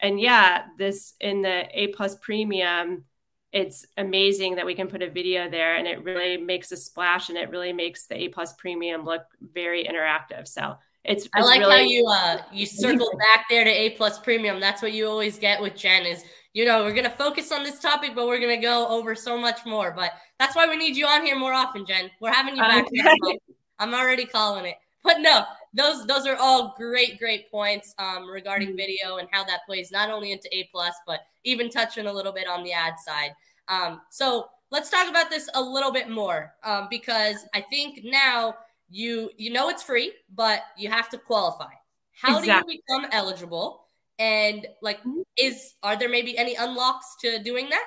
and 0.00 0.20
yeah, 0.20 0.64
this 0.76 1.14
in 1.20 1.42
the 1.42 1.66
A 1.72 1.88
plus 1.88 2.16
premium, 2.16 3.04
it's 3.52 3.86
amazing 3.96 4.56
that 4.56 4.66
we 4.66 4.74
can 4.74 4.88
put 4.88 5.02
a 5.02 5.10
video 5.10 5.48
there 5.48 5.76
and 5.76 5.86
it 5.86 6.02
really 6.02 6.36
makes 6.36 6.72
a 6.72 6.76
splash 6.76 7.28
and 7.28 7.38
it 7.38 7.50
really 7.50 7.72
makes 7.72 8.06
the 8.06 8.16
A 8.16 8.28
plus 8.28 8.52
premium 8.54 9.04
look 9.04 9.22
very 9.40 9.84
interactive. 9.84 10.48
So 10.48 10.76
it's, 11.04 11.24
it's 11.26 11.32
I 11.34 11.42
like 11.42 11.60
really- 11.60 11.72
how 11.72 11.82
you 11.82 12.06
uh 12.06 12.38
you 12.52 12.66
circle 12.66 13.10
back 13.18 13.46
there 13.48 13.64
to 13.64 13.70
A 13.70 13.90
plus 13.90 14.18
premium. 14.18 14.58
That's 14.58 14.82
what 14.82 14.92
you 14.92 15.06
always 15.06 15.38
get 15.38 15.62
with 15.62 15.76
Jen 15.76 16.06
is 16.06 16.24
you 16.54 16.64
know, 16.64 16.84
we're 16.84 16.94
gonna 16.94 17.10
focus 17.10 17.50
on 17.50 17.64
this 17.64 17.80
topic, 17.80 18.12
but 18.14 18.28
we're 18.28 18.38
gonna 18.40 18.60
go 18.60 18.86
over 18.86 19.16
so 19.16 19.36
much 19.36 19.66
more. 19.66 19.90
But 19.90 20.12
that's 20.38 20.54
why 20.54 20.68
we 20.68 20.76
need 20.76 20.96
you 20.96 21.04
on 21.04 21.26
here 21.26 21.36
more 21.36 21.52
often, 21.52 21.84
Jen. 21.84 22.10
We're 22.20 22.32
having 22.32 22.54
you 22.56 22.62
back. 22.62 22.86
Okay. 22.86 23.38
I'm 23.84 23.94
already 23.94 24.24
calling 24.24 24.64
it. 24.64 24.76
But 25.02 25.20
no, 25.20 25.44
those 25.74 26.06
those 26.06 26.26
are 26.26 26.36
all 26.36 26.74
great, 26.78 27.18
great 27.18 27.50
points 27.50 27.94
um, 27.98 28.26
regarding 28.28 28.68
mm-hmm. 28.68 28.76
video 28.76 29.16
and 29.18 29.28
how 29.30 29.44
that 29.44 29.60
plays 29.66 29.92
not 29.92 30.10
only 30.10 30.32
into 30.32 30.48
A 30.56 30.68
plus, 30.72 30.94
but 31.06 31.20
even 31.44 31.68
touching 31.68 32.06
a 32.06 32.12
little 32.12 32.32
bit 32.32 32.48
on 32.48 32.64
the 32.64 32.72
ad 32.72 32.94
side. 33.04 33.32
Um, 33.68 34.00
so 34.10 34.48
let's 34.70 34.88
talk 34.88 35.08
about 35.08 35.28
this 35.28 35.48
a 35.54 35.62
little 35.62 35.92
bit 35.92 36.08
more 36.08 36.54
um, 36.64 36.88
because 36.90 37.46
I 37.54 37.60
think 37.60 38.00
now 38.02 38.54
you 38.88 39.30
you 39.36 39.50
know 39.50 39.68
it's 39.68 39.82
free, 39.82 40.12
but 40.34 40.62
you 40.78 40.88
have 40.88 41.10
to 41.10 41.18
qualify. 41.18 41.72
How 42.12 42.38
exactly. 42.38 42.74
do 42.74 42.76
you 42.76 42.82
become 42.88 43.10
eligible? 43.12 43.84
And 44.18 44.66
like, 44.80 45.00
mm-hmm. 45.00 45.20
is 45.36 45.74
are 45.82 45.98
there 45.98 46.08
maybe 46.08 46.38
any 46.38 46.54
unlocks 46.54 47.16
to 47.20 47.42
doing 47.42 47.68
that? 47.68 47.84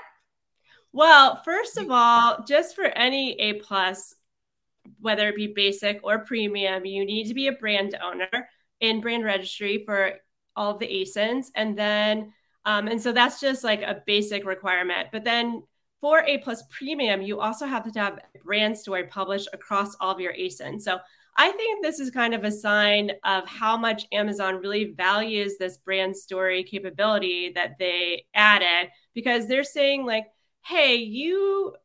Well, 0.94 1.42
first 1.44 1.78
of 1.78 1.90
all, 1.90 2.44
just 2.48 2.76
for 2.76 2.86
any 2.86 3.34
A 3.40 3.54
plus, 3.54 4.16
whether 5.00 5.30
it 5.30 5.36
be 5.36 5.48
basic 5.48 6.00
or 6.04 6.20
premium, 6.20 6.86
you 6.86 7.06
need 7.06 7.28
to 7.28 7.34
be 7.34 7.48
a 7.48 7.54
brand 7.54 7.98
owner 8.04 8.50
in 8.80 9.02
brand 9.02 9.24
registry 9.24 9.84
for 9.86 10.14
all 10.56 10.72
of 10.72 10.80
the 10.80 10.88
ASINs. 10.88 11.48
And 11.56 11.78
then, 11.78 12.34
um, 12.66 12.88
and 12.88 13.02
so 13.02 13.12
that's 13.12 13.40
just 13.40 13.64
like 13.64 13.82
a 13.82 14.02
basic 14.06 14.46
requirement. 14.46 15.10
But 15.12 15.24
then 15.24 15.64
for 16.02 16.24
A 16.26 16.40
plus 16.40 16.64
premium, 16.70 17.22
you 17.22 17.40
also 17.40 17.66
have 17.66 17.92
to 17.92 18.00
have 18.00 18.18
a 18.18 18.40
brand 18.44 18.78
story 18.78 19.06
published 19.06 19.50
across 19.54 19.96
all 20.00 20.12
of 20.12 20.20
your 20.20 20.34
ASINs. 20.34 20.82
So 20.82 21.00
I 21.40 21.52
think 21.52 21.84
this 21.84 22.00
is 22.00 22.10
kind 22.10 22.34
of 22.34 22.44
a 22.44 22.52
sign 22.52 23.12
of 23.24 23.48
how 23.48 23.78
much 23.78 24.08
Amazon 24.12 24.56
really 24.56 24.94
values 24.96 25.58
this 25.58 25.78
brand 25.78 26.18
story 26.18 26.64
capability 26.64 27.52
that 27.54 27.78
they 27.78 28.26
added 28.34 28.90
because 29.14 29.48
they're 29.48 29.64
saying 29.64 30.06
like, 30.06 30.26
hey, 30.66 30.96
you 30.96 31.76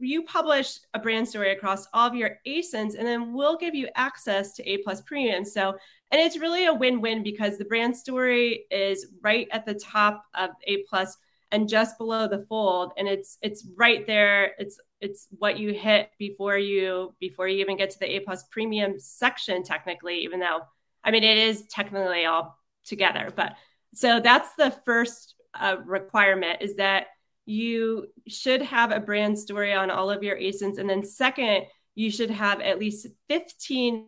you 0.00 0.22
publish 0.22 0.78
a 0.94 0.98
brand 0.98 1.28
story 1.28 1.52
across 1.52 1.86
all 1.92 2.08
of 2.08 2.14
your 2.14 2.38
ASINs, 2.46 2.96
and 2.96 3.06
then 3.06 3.32
we'll 3.32 3.56
give 3.56 3.74
you 3.74 3.88
access 3.94 4.52
to 4.54 4.68
A 4.68 4.78
plus 4.78 5.00
premium. 5.00 5.44
So, 5.44 5.76
and 6.10 6.20
it's 6.20 6.38
really 6.38 6.66
a 6.66 6.74
win-win 6.74 7.22
because 7.22 7.58
the 7.58 7.64
brand 7.64 7.96
story 7.96 8.64
is 8.70 9.06
right 9.22 9.48
at 9.50 9.66
the 9.66 9.74
top 9.74 10.24
of 10.34 10.50
A 10.66 10.82
plus 10.88 11.16
and 11.50 11.68
just 11.68 11.98
below 11.98 12.28
the 12.28 12.44
fold, 12.48 12.92
and 12.96 13.08
it's 13.08 13.38
it's 13.42 13.66
right 13.76 14.06
there. 14.06 14.52
It's 14.58 14.78
it's 15.00 15.28
what 15.38 15.58
you 15.58 15.72
hit 15.72 16.10
before 16.18 16.58
you 16.58 17.14
before 17.20 17.48
you 17.48 17.60
even 17.60 17.76
get 17.76 17.90
to 17.90 17.98
the 17.98 18.16
A 18.16 18.20
plus 18.20 18.44
premium 18.44 18.98
section. 18.98 19.62
Technically, 19.62 20.18
even 20.18 20.40
though 20.40 20.60
I 21.04 21.10
mean 21.10 21.24
it 21.24 21.38
is 21.38 21.62
technically 21.68 22.26
all 22.26 22.58
together, 22.84 23.32
but 23.34 23.54
so 23.94 24.20
that's 24.20 24.52
the 24.54 24.70
first 24.84 25.34
uh, 25.58 25.76
requirement 25.84 26.58
is 26.60 26.76
that 26.76 27.06
you 27.48 28.06
should 28.26 28.60
have 28.60 28.92
a 28.92 29.00
brand 29.00 29.38
story 29.38 29.72
on 29.72 29.90
all 29.90 30.10
of 30.10 30.22
your 30.22 30.36
ASINs. 30.36 30.76
And 30.76 30.88
then, 30.88 31.02
second, 31.02 31.64
you 31.94 32.10
should 32.10 32.30
have 32.30 32.60
at 32.60 32.78
least 32.78 33.06
15 33.30 34.06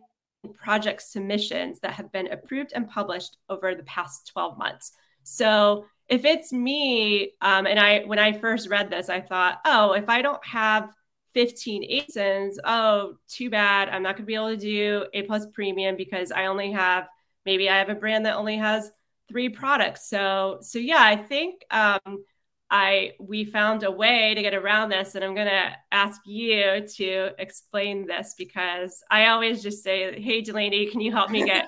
project 0.53 1.01
submissions 1.01 1.79
that 1.79 1.93
have 1.93 2.11
been 2.11 2.31
approved 2.31 2.71
and 2.75 2.87
published 2.87 3.37
over 3.49 3.73
the 3.73 3.83
past 3.83 4.29
12 4.31 4.59
months. 4.59 4.91
So, 5.23 5.85
if 6.07 6.23
it's 6.23 6.53
me, 6.53 7.31
um, 7.41 7.65
and 7.65 7.79
I, 7.79 8.01
when 8.01 8.19
I 8.19 8.33
first 8.33 8.69
read 8.69 8.91
this, 8.91 9.09
I 9.09 9.21
thought, 9.21 9.59
oh, 9.65 9.93
if 9.93 10.07
I 10.07 10.21
don't 10.21 10.45
have 10.45 10.89
15 11.33 11.89
ASINs, 11.89 12.57
oh, 12.63 13.15
too 13.27 13.49
bad. 13.49 13.89
I'm 13.89 14.03
not 14.03 14.17
going 14.17 14.25
to 14.25 14.27
be 14.27 14.35
able 14.35 14.49
to 14.49 14.57
do 14.57 15.05
A 15.13 15.23
plus 15.23 15.47
premium 15.47 15.95
because 15.95 16.31
I 16.31 16.45
only 16.45 16.73
have, 16.73 17.07
maybe 17.45 17.69
I 17.69 17.79
have 17.79 17.89
a 17.89 17.95
brand 17.95 18.27
that 18.27 18.35
only 18.35 18.57
has 18.57 18.91
three 19.29 19.49
products. 19.49 20.07
So, 20.09 20.59
so 20.61 20.77
yeah, 20.77 21.01
I 21.01 21.15
think, 21.15 21.63
um, 21.71 22.23
I 22.71 23.11
we 23.19 23.43
found 23.43 23.83
a 23.83 23.91
way 23.91 24.33
to 24.33 24.41
get 24.41 24.53
around 24.53 24.89
this, 24.89 25.15
and 25.15 25.25
I'm 25.25 25.35
gonna 25.35 25.75
ask 25.91 26.21
you 26.25 26.87
to 26.95 27.31
explain 27.37 28.07
this 28.07 28.33
because 28.37 29.03
I 29.11 29.27
always 29.27 29.61
just 29.61 29.83
say, 29.83 30.19
"Hey, 30.21 30.39
Delaney, 30.39 30.89
can 30.89 31.01
you 31.01 31.11
help 31.11 31.29
me 31.29 31.45
get 31.45 31.67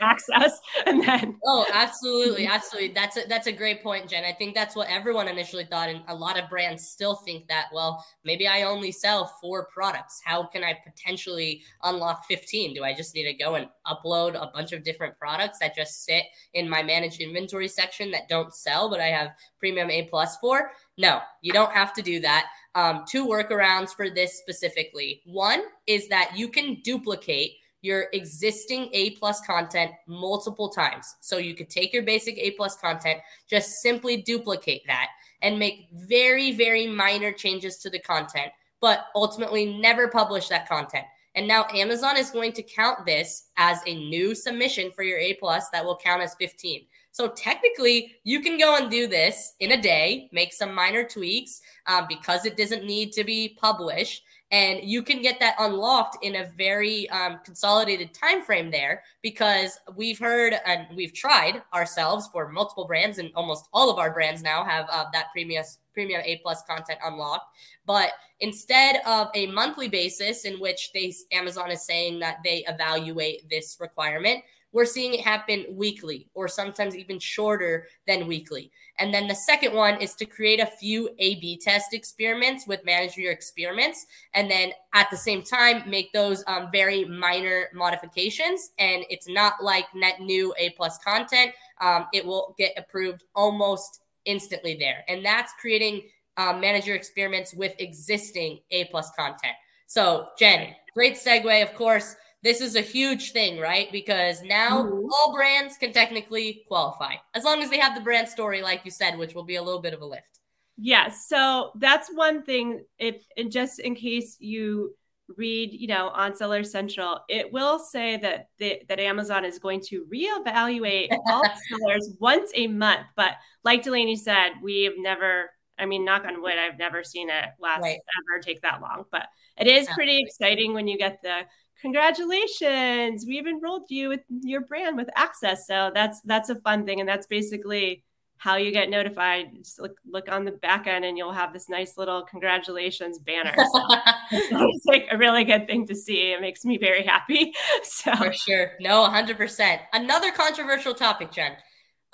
access?" 0.00 0.60
And 0.86 1.02
then, 1.02 1.36
oh, 1.44 1.66
absolutely, 1.72 2.46
absolutely. 2.46 2.92
That's 2.94 3.16
a, 3.16 3.22
that's 3.28 3.48
a 3.48 3.52
great 3.52 3.82
point, 3.82 4.08
Jen. 4.08 4.24
I 4.24 4.32
think 4.32 4.54
that's 4.54 4.76
what 4.76 4.88
everyone 4.88 5.26
initially 5.26 5.64
thought, 5.64 5.88
and 5.88 6.02
a 6.06 6.14
lot 6.14 6.38
of 6.38 6.48
brands 6.48 6.88
still 6.88 7.16
think 7.16 7.48
that. 7.48 7.66
Well, 7.74 8.06
maybe 8.24 8.46
I 8.46 8.62
only 8.62 8.92
sell 8.92 9.36
four 9.40 9.66
products. 9.74 10.20
How 10.24 10.44
can 10.44 10.62
I 10.62 10.78
potentially 10.86 11.62
unlock 11.82 12.24
15? 12.26 12.72
Do 12.72 12.84
I 12.84 12.94
just 12.94 13.16
need 13.16 13.24
to 13.24 13.34
go 13.34 13.56
and 13.56 13.66
upload 13.84 14.36
a 14.36 14.52
bunch 14.54 14.70
of 14.70 14.84
different 14.84 15.18
products 15.18 15.58
that 15.58 15.74
just 15.74 16.04
sit 16.04 16.22
in 16.54 16.68
my 16.68 16.84
managed 16.84 17.20
inventory 17.20 17.66
section 17.66 18.12
that 18.12 18.28
don't 18.28 18.54
sell, 18.54 18.88
but 18.88 19.00
I 19.00 19.06
have 19.06 19.30
premium 19.58 19.90
A 19.90 20.04
plus 20.04 20.35
for. 20.40 20.70
No, 20.98 21.20
you 21.42 21.52
don't 21.52 21.72
have 21.72 21.92
to 21.94 22.02
do 22.02 22.20
that. 22.20 22.46
Um, 22.74 23.04
two 23.08 23.26
workarounds 23.26 23.94
for 23.94 24.10
this 24.10 24.38
specifically. 24.38 25.22
One 25.24 25.62
is 25.86 26.08
that 26.08 26.36
you 26.36 26.48
can 26.48 26.80
duplicate 26.82 27.52
your 27.82 28.06
existing 28.12 28.90
A 28.92 29.10
plus 29.10 29.40
content 29.46 29.92
multiple 30.06 30.68
times. 30.68 31.06
So 31.20 31.38
you 31.38 31.54
could 31.54 31.70
take 31.70 31.92
your 31.92 32.02
basic 32.02 32.36
A 32.38 32.50
plus 32.52 32.76
content, 32.76 33.20
just 33.48 33.80
simply 33.82 34.18
duplicate 34.18 34.82
that 34.86 35.08
and 35.42 35.58
make 35.58 35.88
very, 35.92 36.52
very 36.52 36.86
minor 36.86 37.32
changes 37.32 37.78
to 37.78 37.90
the 37.90 38.00
content, 38.00 38.50
but 38.80 39.06
ultimately 39.14 39.78
never 39.78 40.08
publish 40.08 40.48
that 40.48 40.68
content. 40.68 41.04
And 41.36 41.46
now 41.46 41.66
Amazon 41.72 42.16
is 42.16 42.30
going 42.30 42.52
to 42.54 42.62
count 42.62 43.04
this 43.04 43.50
as 43.58 43.80
a 43.86 43.94
new 43.94 44.34
submission 44.34 44.90
for 44.90 45.02
your 45.02 45.18
A 45.18 45.34
plus 45.34 45.68
that 45.68 45.84
will 45.84 45.98
count 46.02 46.22
as 46.22 46.34
15. 46.40 46.86
So 47.16 47.28
technically, 47.28 48.16
you 48.24 48.40
can 48.42 48.58
go 48.58 48.76
and 48.76 48.90
do 48.90 49.06
this 49.06 49.54
in 49.60 49.72
a 49.72 49.80
day, 49.80 50.28
make 50.32 50.52
some 50.52 50.74
minor 50.74 51.02
tweaks 51.02 51.62
um, 51.86 52.04
because 52.10 52.44
it 52.44 52.58
doesn't 52.58 52.84
need 52.84 53.12
to 53.12 53.24
be 53.24 53.56
published, 53.58 54.22
and 54.50 54.84
you 54.84 55.02
can 55.02 55.22
get 55.22 55.40
that 55.40 55.56
unlocked 55.58 56.22
in 56.22 56.36
a 56.36 56.50
very 56.58 57.08
um, 57.08 57.38
consolidated 57.42 58.12
time 58.12 58.42
frame 58.42 58.70
there. 58.70 59.02
Because 59.22 59.78
we've 59.96 60.18
heard 60.18 60.56
and 60.66 60.94
we've 60.94 61.14
tried 61.14 61.62
ourselves 61.72 62.28
for 62.30 62.50
multiple 62.52 62.86
brands, 62.86 63.16
and 63.16 63.30
almost 63.34 63.66
all 63.72 63.88
of 63.88 63.98
our 63.98 64.12
brands 64.12 64.42
now 64.42 64.62
have 64.62 64.84
uh, 64.92 65.06
that 65.14 65.28
premium 65.32 65.64
premium 65.94 66.20
A 66.22 66.36
plus 66.42 66.62
content 66.68 66.98
unlocked. 67.02 67.46
But 67.86 68.10
instead 68.40 69.00
of 69.06 69.28
a 69.34 69.46
monthly 69.46 69.88
basis 69.88 70.44
in 70.44 70.60
which 70.60 70.92
they 70.92 71.14
Amazon 71.32 71.70
is 71.70 71.86
saying 71.86 72.18
that 72.18 72.40
they 72.44 72.62
evaluate 72.68 73.48
this 73.48 73.78
requirement, 73.80 74.44
we're 74.76 74.84
seeing 74.84 75.14
it 75.14 75.22
happen 75.22 75.64
weekly 75.70 76.28
or 76.34 76.48
sometimes 76.48 76.94
even 76.94 77.18
shorter 77.18 77.86
than 78.06 78.26
weekly. 78.26 78.70
And 78.98 79.12
then 79.12 79.26
the 79.26 79.34
second 79.34 79.72
one 79.72 79.98
is 80.02 80.14
to 80.16 80.26
create 80.26 80.60
a 80.60 80.66
few 80.66 81.08
A 81.18 81.36
B 81.36 81.56
test 81.56 81.94
experiments 81.94 82.66
with 82.66 82.84
manage 82.84 83.16
your 83.16 83.32
experiments. 83.32 84.04
And 84.34 84.50
then 84.50 84.72
at 84.92 85.10
the 85.10 85.16
same 85.16 85.42
time, 85.42 85.88
make 85.88 86.12
those 86.12 86.44
um, 86.46 86.68
very 86.70 87.06
minor 87.06 87.68
modifications. 87.72 88.72
And 88.78 89.06
it's 89.08 89.26
not 89.26 89.64
like 89.64 89.86
net 89.94 90.20
new 90.20 90.54
A 90.58 90.68
plus 90.76 90.98
content, 90.98 91.52
um, 91.80 92.08
it 92.12 92.22
will 92.22 92.54
get 92.58 92.74
approved 92.76 93.24
almost 93.34 94.02
instantly 94.26 94.76
there. 94.78 95.04
And 95.08 95.24
that's 95.24 95.54
creating 95.58 96.02
um, 96.36 96.60
manage 96.60 96.86
your 96.86 96.96
experiments 96.96 97.54
with 97.54 97.72
existing 97.78 98.58
A 98.72 98.84
plus 98.84 99.10
content. 99.12 99.54
So, 99.86 100.26
Jen, 100.38 100.74
great 100.92 101.14
segue, 101.14 101.62
of 101.62 101.74
course 101.76 102.14
this 102.46 102.60
is 102.60 102.76
a 102.76 102.80
huge 102.80 103.32
thing, 103.32 103.58
right? 103.58 103.90
Because 103.90 104.40
now 104.42 104.84
mm-hmm. 104.84 105.04
all 105.12 105.34
brands 105.34 105.76
can 105.76 105.92
technically 105.92 106.62
qualify 106.68 107.14
as 107.34 107.42
long 107.42 107.60
as 107.60 107.70
they 107.70 107.78
have 107.78 107.96
the 107.96 108.00
brand 108.00 108.28
story, 108.28 108.62
like 108.62 108.82
you 108.84 108.90
said, 108.90 109.18
which 109.18 109.34
will 109.34 109.44
be 109.44 109.56
a 109.56 109.62
little 109.62 109.80
bit 109.82 109.92
of 109.92 110.00
a 110.00 110.06
lift. 110.06 110.38
Yes. 110.76 111.28
Yeah, 111.30 111.38
so 111.38 111.70
that's 111.76 112.08
one 112.14 112.44
thing. 112.44 112.84
If 112.98 113.24
and 113.36 113.50
just 113.50 113.80
in 113.80 113.96
case 113.96 114.36
you 114.38 114.94
read, 115.36 115.72
you 115.72 115.88
know, 115.88 116.08
on 116.10 116.36
Seller 116.36 116.62
Central, 116.62 117.18
it 117.28 117.52
will 117.52 117.80
say 117.80 118.16
that 118.18 118.48
the, 118.58 118.80
that 118.88 119.00
Amazon 119.00 119.44
is 119.44 119.58
going 119.58 119.80
to 119.88 120.06
reevaluate 120.12 121.08
all 121.28 121.42
sellers 121.68 122.10
once 122.20 122.52
a 122.54 122.68
month. 122.68 123.06
But 123.16 123.32
like 123.64 123.82
Delaney 123.82 124.16
said, 124.16 124.50
we've 124.62 124.98
never. 124.98 125.50
I 125.78 125.84
mean, 125.84 126.06
knock 126.06 126.24
on 126.24 126.40
wood, 126.40 126.54
I've 126.54 126.78
never 126.78 127.04
seen 127.04 127.28
it 127.28 127.44
last 127.60 127.82
right. 127.82 127.98
ever 127.98 128.40
take 128.42 128.62
that 128.62 128.80
long. 128.80 129.04
But 129.12 129.26
it 129.58 129.66
is 129.66 129.86
pretty 129.94 130.22
exciting 130.22 130.72
when 130.72 130.88
you 130.88 130.96
get 130.96 131.20
the 131.22 131.42
congratulations. 131.80 133.24
We've 133.26 133.46
enrolled 133.46 133.90
you 133.90 134.08
with 134.08 134.20
your 134.28 134.62
brand 134.62 134.96
with 134.96 135.10
access. 135.14 135.66
So 135.66 135.90
that's 135.94 136.20
that's 136.22 136.50
a 136.50 136.56
fun 136.56 136.86
thing. 136.86 137.00
And 137.00 137.08
that's 137.08 137.26
basically 137.26 138.04
how 138.38 138.56
you 138.56 138.70
get 138.70 138.90
notified. 138.90 139.46
Just 139.56 139.80
look 139.80 139.98
look 140.06 140.30
on 140.30 140.44
the 140.44 140.52
back 140.52 140.86
end 140.86 141.04
and 141.04 141.16
you'll 141.16 141.32
have 141.32 141.52
this 141.52 141.68
nice 141.68 141.96
little 141.96 142.22
congratulations 142.22 143.18
banner. 143.18 143.54
So 143.56 143.82
it's 144.32 144.86
like 144.86 145.08
a 145.10 145.16
really 145.16 145.44
good 145.44 145.66
thing 145.66 145.86
to 145.86 145.94
see. 145.94 146.32
It 146.32 146.40
makes 146.40 146.64
me 146.64 146.78
very 146.78 147.02
happy. 147.02 147.52
So 147.82 148.14
for 148.16 148.32
sure. 148.32 148.72
No 148.80 149.08
100% 149.08 149.78
another 149.92 150.30
controversial 150.30 150.94
topic 150.94 151.30
jen 151.30 151.52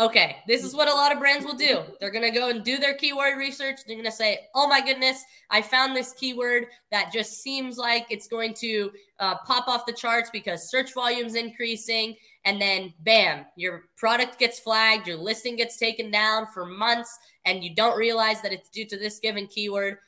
okay, 0.01 0.37
this 0.47 0.65
is 0.65 0.75
what 0.75 0.89
a 0.89 0.95
lot 0.95 1.13
of 1.13 1.19
brands 1.19 1.45
will 1.45 1.55
do. 1.55 1.83
They're 2.01 2.11
going 2.11 2.31
to 2.31 2.39
go 2.39 2.49
and 2.49 2.65
do 2.65 2.79
their 2.79 2.95
keyword 2.95 3.37
research. 3.37 3.81
They're 3.87 3.97
going 3.97 4.05
to 4.05 4.13
say, 4.13 4.41
oh 4.55 4.69
my 4.69 4.81
goodness, 4.81 5.23
I 5.51 5.63
found 5.63 5.95
this 5.95 6.13
keyword 6.15 6.67
that 6.91 7.13
just 7.13 7.43
seems 7.43 7.79
like 7.79 8.07
it's 8.11 8.27
going 8.27 8.55
to 8.55 8.91
uh, 9.19 9.37
pop 9.47 9.69
off 9.69 9.87
the 9.87 9.93
charts 9.93 10.31
because 10.31 10.71
search 10.71 10.95
volume's 10.95 11.35
increasing. 11.35 12.17
And 12.45 12.61
then, 12.61 12.93
bam, 13.01 13.47
your 13.57 13.85
product 13.97 14.39
gets 14.39 14.59
flagged, 14.59 15.07
your 15.07 15.17
listing 15.17 15.57
gets 15.57 15.77
taken 15.77 16.11
down 16.11 16.47
for 16.53 16.67
months, 16.67 17.17
and 17.45 17.63
you 17.63 17.75
don't 17.75 17.97
realize 17.97 18.43
that 18.43 18.53
it's 18.53 18.69
due 18.69 18.87
to 18.87 18.99
this 18.99 19.21
given 19.21 19.47
keyword. 19.47 19.99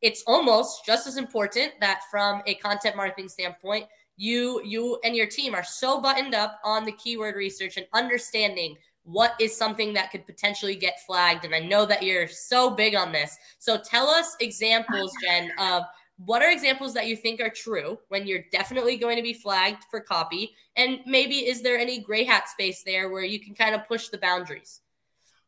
It's 0.00 0.24
almost 0.26 0.84
just 0.84 1.06
as 1.06 1.16
important 1.16 1.72
that 1.80 2.02
from 2.10 2.42
a 2.46 2.56
content 2.56 2.96
marketing 2.96 3.28
standpoint, 3.28 3.86
you 4.16 4.62
you 4.64 4.98
and 5.04 5.16
your 5.16 5.26
team 5.26 5.54
are 5.54 5.64
so 5.64 6.00
buttoned 6.00 6.34
up 6.34 6.60
on 6.64 6.84
the 6.84 6.92
keyword 6.92 7.34
research 7.34 7.76
and 7.76 7.86
understanding 7.92 8.76
what 9.04 9.34
is 9.38 9.56
something 9.56 9.92
that 9.94 10.10
could 10.10 10.26
potentially 10.26 10.74
get 10.74 11.00
flagged? 11.06 11.44
And 11.44 11.54
I 11.54 11.60
know 11.60 11.86
that 11.86 12.02
you're 12.02 12.26
so 12.28 12.70
big 12.70 12.94
on 12.94 13.12
this. 13.12 13.36
So 13.58 13.78
tell 13.78 14.08
us 14.08 14.36
examples, 14.40 15.12
Jen, 15.24 15.52
of 15.58 15.84
what 16.16 16.42
are 16.42 16.50
examples 16.50 16.94
that 16.94 17.06
you 17.06 17.16
think 17.16 17.40
are 17.40 17.50
true 17.50 17.98
when 18.08 18.26
you're 18.26 18.44
definitely 18.52 18.96
going 18.96 19.16
to 19.16 19.22
be 19.22 19.34
flagged 19.34 19.84
for 19.90 20.00
copy? 20.00 20.54
And 20.76 21.00
maybe 21.06 21.46
is 21.46 21.62
there 21.62 21.78
any 21.78 22.00
gray 22.00 22.24
hat 22.24 22.48
space 22.48 22.82
there 22.82 23.10
where 23.10 23.24
you 23.24 23.40
can 23.40 23.54
kind 23.54 23.74
of 23.74 23.86
push 23.86 24.08
the 24.08 24.18
boundaries? 24.18 24.80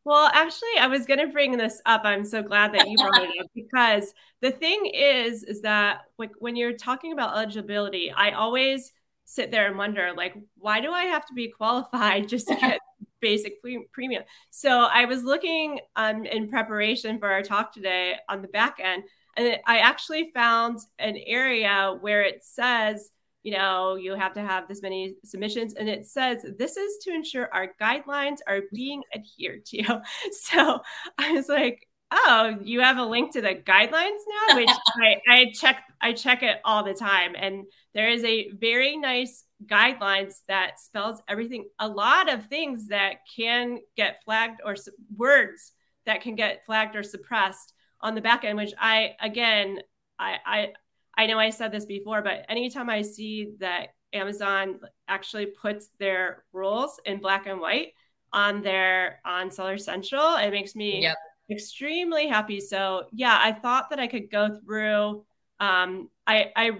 Well, 0.03 0.29
actually, 0.33 0.77
I 0.79 0.87
was 0.87 1.05
going 1.05 1.19
to 1.19 1.27
bring 1.27 1.57
this 1.57 1.81
up. 1.85 2.01
I'm 2.05 2.23
so 2.23 2.41
glad 2.41 2.73
that 2.73 2.87
you 2.87 2.95
brought 2.95 3.23
it 3.23 3.29
up 3.41 3.47
because 3.55 4.13
the 4.39 4.51
thing 4.51 4.85
is, 4.85 5.43
is 5.43 5.61
that 5.61 6.01
like 6.17 6.31
when 6.39 6.55
you're 6.55 6.77
talking 6.77 7.11
about 7.11 7.35
eligibility, 7.35 8.11
I 8.11 8.31
always 8.31 8.93
sit 9.25 9.51
there 9.51 9.67
and 9.67 9.77
wonder, 9.77 10.13
like, 10.15 10.33
why 10.57 10.79
do 10.79 10.91
I 10.91 11.05
have 11.05 11.25
to 11.25 11.33
be 11.33 11.49
qualified 11.49 12.29
just 12.29 12.47
to 12.47 12.55
get 12.55 12.79
basic 13.21 13.61
premium. 13.91 14.23
So 14.49 14.69
I 14.69 15.05
was 15.05 15.23
looking 15.23 15.79
um, 15.95 16.25
in 16.25 16.49
preparation 16.49 17.19
for 17.19 17.29
our 17.29 17.41
talk 17.41 17.73
today 17.73 18.15
on 18.29 18.41
the 18.41 18.47
back 18.47 18.79
end. 18.81 19.03
And 19.35 19.57
I 19.67 19.79
actually 19.79 20.31
found 20.33 20.79
an 20.99 21.17
area 21.25 21.95
where 21.99 22.23
it 22.23 22.43
says, 22.43 23.11
you 23.43 23.53
know, 23.53 23.95
you 23.95 24.15
have 24.15 24.33
to 24.33 24.41
have 24.41 24.67
this 24.67 24.81
many 24.81 25.15
submissions. 25.23 25.75
And 25.75 25.87
it 25.87 26.07
says 26.07 26.45
this 26.57 26.75
is 26.75 26.97
to 27.03 27.11
ensure 27.11 27.49
our 27.53 27.69
guidelines 27.79 28.37
are 28.47 28.61
being 28.73 29.03
adhered 29.13 29.65
to. 29.67 30.01
So 30.31 30.79
I 31.17 31.31
was 31.31 31.47
like, 31.47 31.87
oh, 32.11 32.57
you 32.61 32.81
have 32.81 32.97
a 32.97 33.05
link 33.05 33.33
to 33.33 33.41
the 33.41 33.55
guidelines 33.55 34.19
now, 34.49 34.55
which 34.55 34.69
I, 35.01 35.21
I 35.29 35.51
check 35.53 35.83
I 36.01 36.13
check 36.13 36.43
it 36.43 36.57
all 36.65 36.83
the 36.83 36.93
time. 36.93 37.35
And 37.37 37.65
there 37.93 38.09
is 38.09 38.23
a 38.23 38.49
very 38.51 38.97
nice 38.97 39.43
guidelines 39.65 40.41
that 40.47 40.79
spells 40.79 41.21
everything, 41.27 41.67
a 41.79 41.87
lot 41.87 42.31
of 42.31 42.45
things 42.45 42.87
that 42.87 43.17
can 43.35 43.79
get 43.95 44.23
flagged 44.23 44.61
or 44.63 44.75
words 45.15 45.71
that 46.05 46.21
can 46.21 46.35
get 46.35 46.65
flagged 46.65 46.95
or 46.95 47.03
suppressed 47.03 47.73
on 48.01 48.15
the 48.15 48.21
back 48.21 48.43
end, 48.43 48.57
which 48.57 48.73
I 48.79 49.15
again 49.19 49.79
I 50.19 50.37
I 50.45 50.73
I 51.17 51.25
know 51.25 51.39
I 51.39 51.49
said 51.49 51.71
this 51.71 51.85
before, 51.85 52.21
but 52.21 52.45
anytime 52.47 52.89
I 52.89 53.01
see 53.01 53.53
that 53.59 53.89
Amazon 54.13 54.79
actually 55.07 55.47
puts 55.47 55.89
their 55.99 56.43
rules 56.53 56.99
in 57.05 57.19
black 57.19 57.47
and 57.47 57.59
white 57.59 57.93
on 58.31 58.61
their 58.61 59.19
on 59.25 59.49
Seller 59.49 59.77
Central, 59.77 60.35
it 60.35 60.51
makes 60.51 60.75
me 60.75 61.01
yep. 61.01 61.17
extremely 61.49 62.27
happy. 62.27 62.59
So 62.59 63.05
yeah, 63.11 63.37
I 63.41 63.51
thought 63.51 63.89
that 63.89 63.99
I 63.99 64.07
could 64.07 64.29
go 64.29 64.59
through. 64.63 65.25
Um, 65.59 66.09
I 66.27 66.51
I 66.55 66.71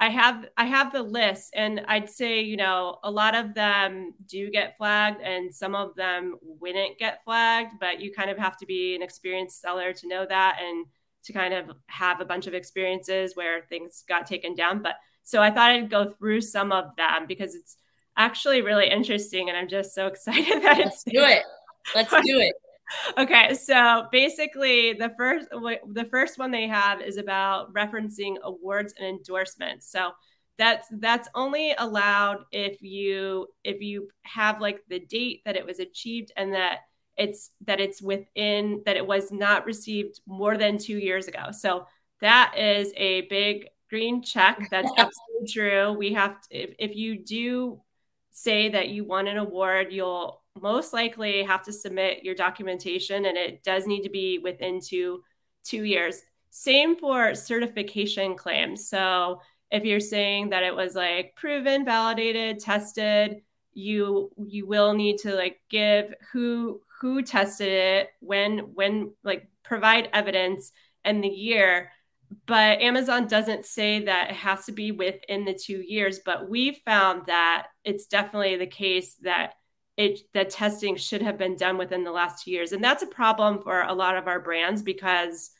I 0.00 0.10
have 0.10 0.46
I 0.56 0.66
have 0.66 0.92
the 0.92 1.02
list, 1.02 1.52
and 1.54 1.82
I'd 1.86 2.10
say 2.10 2.40
you 2.40 2.56
know 2.56 2.98
a 3.04 3.10
lot 3.10 3.34
of 3.34 3.54
them 3.54 4.14
do 4.26 4.50
get 4.50 4.76
flagged, 4.76 5.20
and 5.20 5.54
some 5.54 5.74
of 5.74 5.94
them 5.94 6.36
wouldn't 6.42 6.98
get 6.98 7.22
flagged. 7.24 7.74
But 7.78 8.00
you 8.00 8.12
kind 8.12 8.30
of 8.30 8.38
have 8.38 8.56
to 8.58 8.66
be 8.66 8.94
an 8.96 9.02
experienced 9.02 9.60
seller 9.60 9.92
to 9.92 10.08
know 10.08 10.26
that, 10.28 10.58
and 10.60 10.86
to 11.24 11.32
kind 11.32 11.54
of 11.54 11.70
have 11.86 12.20
a 12.20 12.24
bunch 12.24 12.46
of 12.46 12.54
experiences 12.54 13.34
where 13.34 13.62
things 13.68 14.04
got 14.08 14.26
taken 14.26 14.54
down. 14.54 14.82
But 14.82 14.96
so 15.22 15.40
I 15.40 15.50
thought 15.50 15.70
I'd 15.70 15.90
go 15.90 16.04
through 16.04 16.42
some 16.42 16.70
of 16.72 16.94
them 16.96 17.26
because 17.26 17.54
it's 17.54 17.76
actually 18.16 18.62
really 18.62 18.88
interesting, 18.88 19.48
and 19.48 19.56
I'm 19.56 19.68
just 19.68 19.94
so 19.94 20.06
excited 20.08 20.62
that 20.62 20.78
Let's 20.78 21.02
it's 21.02 21.04
do 21.04 21.24
it. 21.24 21.42
Let's 21.94 22.10
do 22.24 22.38
it. 22.40 22.54
okay, 23.18 23.54
so 23.54 24.06
basically 24.12 24.92
the 24.92 25.12
first 25.16 25.48
the 25.50 26.06
first 26.10 26.38
one 26.38 26.50
they 26.50 26.68
have 26.68 27.00
is 27.00 27.16
about 27.16 27.72
referencing 27.72 28.36
awards 28.42 28.94
and 28.98 29.06
endorsements. 29.06 29.90
So 29.90 30.12
that's 30.58 30.86
that's 30.98 31.28
only 31.34 31.74
allowed 31.78 32.44
if 32.52 32.80
you 32.82 33.48
if 33.64 33.80
you 33.80 34.08
have 34.22 34.60
like 34.60 34.80
the 34.88 35.00
date 35.00 35.42
that 35.44 35.56
it 35.56 35.66
was 35.66 35.80
achieved 35.80 36.32
and 36.36 36.54
that 36.54 36.80
it's 37.16 37.50
that 37.66 37.80
it's 37.80 38.02
within 38.02 38.82
that 38.86 38.96
it 38.96 39.06
was 39.06 39.32
not 39.32 39.66
received 39.66 40.20
more 40.26 40.56
than 40.56 40.78
two 40.78 40.98
years 40.98 41.28
ago. 41.28 41.50
So 41.52 41.86
that 42.20 42.54
is 42.56 42.92
a 42.96 43.22
big 43.22 43.68
green 43.90 44.22
check. 44.22 44.58
That's 44.70 44.90
absolutely 44.96 45.48
true. 45.48 45.92
We 45.92 46.14
have 46.14 46.40
to, 46.42 46.56
if, 46.56 46.74
if 46.78 46.96
you 46.96 47.18
do 47.24 47.80
say 48.30 48.70
that 48.70 48.88
you 48.88 49.04
won 49.04 49.28
an 49.28 49.38
award, 49.38 49.92
you'll 49.92 50.42
most 50.60 50.92
likely 50.92 51.42
have 51.42 51.62
to 51.64 51.72
submit 51.72 52.24
your 52.24 52.34
documentation 52.34 53.26
and 53.26 53.36
it 53.36 53.62
does 53.64 53.86
need 53.86 54.02
to 54.02 54.10
be 54.10 54.38
within 54.38 54.80
two 54.80 55.22
two 55.64 55.84
years. 55.84 56.22
Same 56.50 56.96
for 56.96 57.34
certification 57.34 58.36
claims. 58.36 58.88
So 58.88 59.40
if 59.70 59.84
you're 59.84 60.00
saying 60.00 60.50
that 60.50 60.62
it 60.62 60.74
was 60.74 60.94
like 60.94 61.34
proven, 61.36 61.84
validated, 61.84 62.60
tested, 62.60 63.42
you 63.72 64.30
you 64.46 64.66
will 64.66 64.94
need 64.94 65.18
to 65.18 65.34
like 65.34 65.60
give 65.68 66.14
who 66.32 66.80
who 67.00 67.22
tested 67.22 67.68
it, 67.68 68.10
when, 68.20 68.58
when, 68.74 69.12
like 69.24 69.48
provide 69.62 70.08
evidence 70.12 70.72
and 71.04 71.22
the 71.22 71.28
year. 71.28 71.90
But 72.46 72.80
Amazon 72.80 73.26
doesn't 73.26 73.66
say 73.66 74.04
that 74.04 74.30
it 74.30 74.36
has 74.36 74.64
to 74.66 74.72
be 74.72 74.92
within 74.92 75.44
the 75.44 75.52
two 75.54 75.82
years. 75.86 76.20
But 76.24 76.48
we 76.48 76.80
found 76.86 77.26
that 77.26 77.66
it's 77.84 78.06
definitely 78.06 78.56
the 78.56 78.66
case 78.66 79.16
that 79.16 79.54
it 79.96 80.20
the 80.32 80.44
testing 80.44 80.96
should 80.96 81.22
have 81.22 81.38
been 81.38 81.56
done 81.56 81.78
within 81.78 82.04
the 82.04 82.10
last 82.10 82.44
two 82.44 82.50
years. 82.50 82.72
And 82.72 82.82
that's 82.82 83.02
a 83.02 83.08
problem 83.08 83.62
for 83.62 83.82
a 83.82 83.94
lot 83.94 84.16
of 84.16 84.26
our 84.26 84.40
brands 84.40 84.82
because 84.82 85.50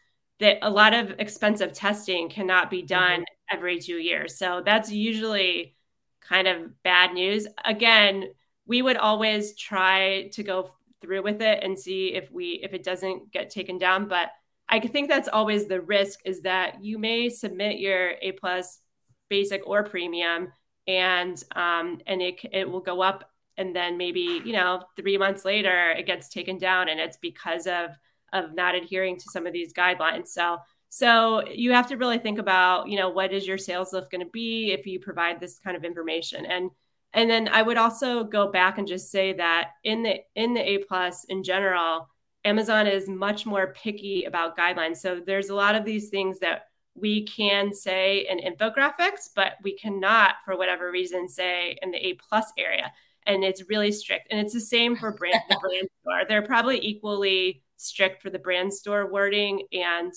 that 0.40 0.58
a 0.62 0.70
lot 0.70 0.94
of 0.94 1.14
expensive 1.18 1.72
testing 1.72 2.28
cannot 2.28 2.70
be 2.70 2.82
done 2.82 3.20
mm-hmm. 3.20 3.56
every 3.56 3.78
two 3.78 3.96
years. 3.96 4.36
So 4.36 4.62
that's 4.64 4.90
usually 4.90 5.76
kind 6.20 6.48
of 6.48 6.82
bad 6.82 7.12
news. 7.14 7.46
Again, 7.64 8.30
we 8.66 8.82
would 8.82 8.96
always 8.96 9.54
try 9.56 10.28
to 10.32 10.42
go 10.42 10.70
through 11.00 11.22
with 11.22 11.42
it 11.42 11.62
and 11.62 11.78
see 11.78 12.14
if 12.14 12.30
we 12.32 12.60
if 12.62 12.72
it 12.72 12.82
doesn't 12.82 13.30
get 13.30 13.50
taken 13.50 13.76
down 13.76 14.08
but 14.08 14.30
i 14.68 14.80
think 14.80 15.08
that's 15.08 15.28
always 15.28 15.66
the 15.66 15.80
risk 15.80 16.20
is 16.24 16.40
that 16.40 16.82
you 16.82 16.98
may 16.98 17.28
submit 17.28 17.78
your 17.78 18.12
a 18.22 18.32
plus 18.32 18.80
basic 19.28 19.60
or 19.66 19.82
premium 19.84 20.50
and 20.86 21.42
um, 21.56 22.00
and 22.06 22.20
it, 22.20 22.40
it 22.52 22.70
will 22.70 22.80
go 22.80 23.00
up 23.00 23.30
and 23.56 23.74
then 23.74 23.96
maybe 23.96 24.40
you 24.44 24.52
know 24.52 24.82
three 24.96 25.18
months 25.18 25.44
later 25.44 25.90
it 25.92 26.06
gets 26.06 26.28
taken 26.28 26.58
down 26.58 26.88
and 26.88 27.00
it's 27.00 27.16
because 27.18 27.66
of 27.66 27.90
of 28.32 28.54
not 28.54 28.74
adhering 28.74 29.16
to 29.16 29.30
some 29.30 29.46
of 29.46 29.52
these 29.52 29.72
guidelines 29.72 30.28
so 30.28 30.58
so 30.88 31.46
you 31.48 31.72
have 31.72 31.88
to 31.88 31.96
really 31.96 32.18
think 32.18 32.38
about 32.38 32.88
you 32.88 32.96
know 32.96 33.08
what 33.08 33.32
is 33.32 33.46
your 33.46 33.58
sales 33.58 33.92
lift 33.92 34.10
going 34.10 34.24
to 34.24 34.30
be 34.30 34.72
if 34.72 34.86
you 34.86 34.98
provide 35.00 35.40
this 35.40 35.58
kind 35.58 35.76
of 35.76 35.84
information 35.84 36.44
and 36.46 36.70
and 37.14 37.30
then 37.30 37.48
I 37.48 37.62
would 37.62 37.78
also 37.78 38.24
go 38.24 38.50
back 38.50 38.76
and 38.76 38.88
just 38.88 39.10
say 39.10 39.32
that 39.34 39.70
in 39.84 40.02
the 40.02 40.16
in 40.34 40.52
the 40.52 40.68
A 40.68 40.78
plus 40.78 41.24
in 41.24 41.44
general, 41.44 42.08
Amazon 42.44 42.88
is 42.88 43.08
much 43.08 43.46
more 43.46 43.72
picky 43.72 44.24
about 44.24 44.58
guidelines. 44.58 44.96
So 44.96 45.20
there's 45.24 45.48
a 45.48 45.54
lot 45.54 45.76
of 45.76 45.84
these 45.84 46.08
things 46.08 46.40
that 46.40 46.64
we 46.96 47.24
can 47.24 47.72
say 47.72 48.26
in 48.28 48.38
infographics, 48.38 49.30
but 49.34 49.52
we 49.62 49.76
cannot, 49.76 50.34
for 50.44 50.56
whatever 50.56 50.90
reason, 50.90 51.28
say 51.28 51.78
in 51.80 51.92
the 51.92 52.04
A 52.04 52.14
plus 52.14 52.52
area. 52.58 52.92
And 53.26 53.42
it's 53.42 53.68
really 53.68 53.92
strict. 53.92 54.28
And 54.30 54.40
it's 54.40 54.52
the 54.52 54.60
same 54.60 54.96
for 54.96 55.12
brand 55.12 55.40
the 55.48 55.58
brand 55.60 55.88
store. 56.02 56.22
They're 56.28 56.42
probably 56.42 56.78
equally 56.84 57.62
strict 57.76 58.22
for 58.22 58.30
the 58.30 58.38
brand 58.38 58.72
store 58.72 59.10
wording 59.10 59.66
and 59.72 60.12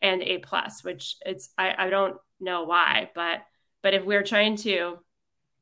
and 0.00 0.22
A 0.22 0.38
plus, 0.38 0.84
which 0.84 1.16
it's 1.26 1.50
I, 1.58 1.74
I 1.76 1.90
don't 1.90 2.16
know 2.40 2.64
why, 2.64 3.10
but 3.14 3.40
but 3.82 3.94
if 3.94 4.04
we're 4.04 4.22
trying 4.22 4.56
to 4.58 4.98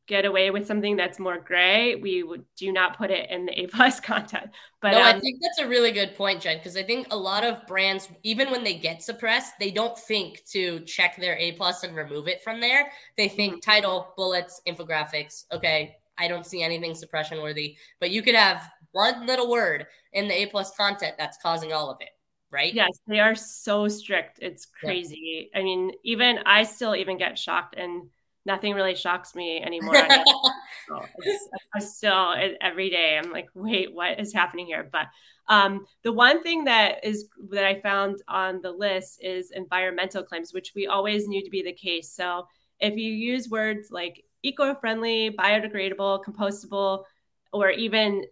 get 0.06 0.24
away 0.24 0.50
with 0.50 0.66
something 0.66 0.96
that's 0.96 1.18
more 1.18 1.38
gray, 1.38 1.96
we 1.96 2.22
would 2.22 2.44
do 2.56 2.70
not 2.72 2.96
put 2.96 3.10
it 3.10 3.28
in 3.28 3.46
the 3.46 3.60
A 3.60 3.66
plus 3.66 3.98
content. 4.12 4.50
But 4.80 4.92
no, 4.92 5.00
um, 5.00 5.16
I 5.16 5.20
think 5.20 5.40
that's 5.42 5.58
a 5.58 5.68
really 5.68 5.90
good 5.90 6.14
point, 6.14 6.40
Jen, 6.40 6.58
because 6.58 6.76
I 6.76 6.82
think 6.82 7.08
a 7.10 7.16
lot 7.16 7.44
of 7.44 7.66
brands, 7.66 8.08
even 8.22 8.50
when 8.50 8.62
they 8.62 8.74
get 8.74 9.02
suppressed, 9.02 9.54
they 9.58 9.70
don't 9.70 9.98
think 9.98 10.44
to 10.52 10.80
check 10.80 11.16
their 11.16 11.36
A 11.36 11.52
plus 11.52 11.82
and 11.82 11.96
remove 11.96 12.28
it 12.28 12.42
from 12.42 12.60
there. 12.60 12.90
They 13.16 13.28
think 13.28 13.54
mm-hmm. 13.54 13.70
title, 13.70 14.12
bullets, 14.16 14.60
infographics. 14.66 15.44
Okay, 15.52 15.96
I 16.18 16.28
don't 16.28 16.46
see 16.46 16.62
anything 16.62 16.94
suppression 16.94 17.42
worthy, 17.42 17.76
but 18.00 18.10
you 18.10 18.22
could 18.22 18.34
have 18.34 18.62
one 18.92 19.26
little 19.26 19.50
word 19.50 19.86
in 20.12 20.28
the 20.28 20.34
A 20.42 20.46
plus 20.46 20.74
content 20.76 21.16
that's 21.18 21.38
causing 21.42 21.72
all 21.72 21.90
of 21.90 21.98
it. 22.00 22.08
Right? 22.50 22.72
Yes, 22.72 22.98
they 23.06 23.20
are 23.20 23.34
so 23.34 23.88
strict. 23.88 24.38
It's 24.40 24.66
crazy. 24.66 25.50
Yeah. 25.52 25.60
I 25.60 25.64
mean, 25.64 25.92
even 26.04 26.38
I 26.46 26.62
still 26.62 26.94
even 26.94 27.18
get 27.18 27.38
shocked 27.38 27.74
and 27.76 28.08
nothing 28.46 28.74
really 28.74 28.94
shocks 28.94 29.34
me 29.34 29.60
anymore. 29.60 29.96
I 31.74 31.80
still 31.80 32.34
every 32.60 32.88
day 32.88 33.20
I'm 33.22 33.32
like, 33.32 33.48
wait, 33.54 33.92
what 33.92 34.20
is 34.20 34.32
happening 34.32 34.66
here? 34.66 34.88
But 34.90 35.06
um, 35.48 35.86
the 36.02 36.12
one 36.12 36.42
thing 36.42 36.64
that 36.64 37.04
is 37.04 37.28
that 37.50 37.66
I 37.66 37.80
found 37.80 38.22
on 38.28 38.60
the 38.62 38.70
list 38.70 39.18
is 39.22 39.50
environmental 39.50 40.22
claims, 40.22 40.54
which 40.54 40.72
we 40.74 40.86
always 40.86 41.28
knew 41.28 41.44
to 41.44 41.50
be 41.50 41.62
the 41.62 41.72
case. 41.72 42.12
So 42.12 42.46
if 42.80 42.96
you 42.96 43.12
use 43.12 43.48
words 43.48 43.90
like 43.90 44.24
eco-friendly, 44.46 45.36
biodegradable, 45.38 46.24
compostable, 46.24 47.04
or 47.52 47.70
even 47.70 48.24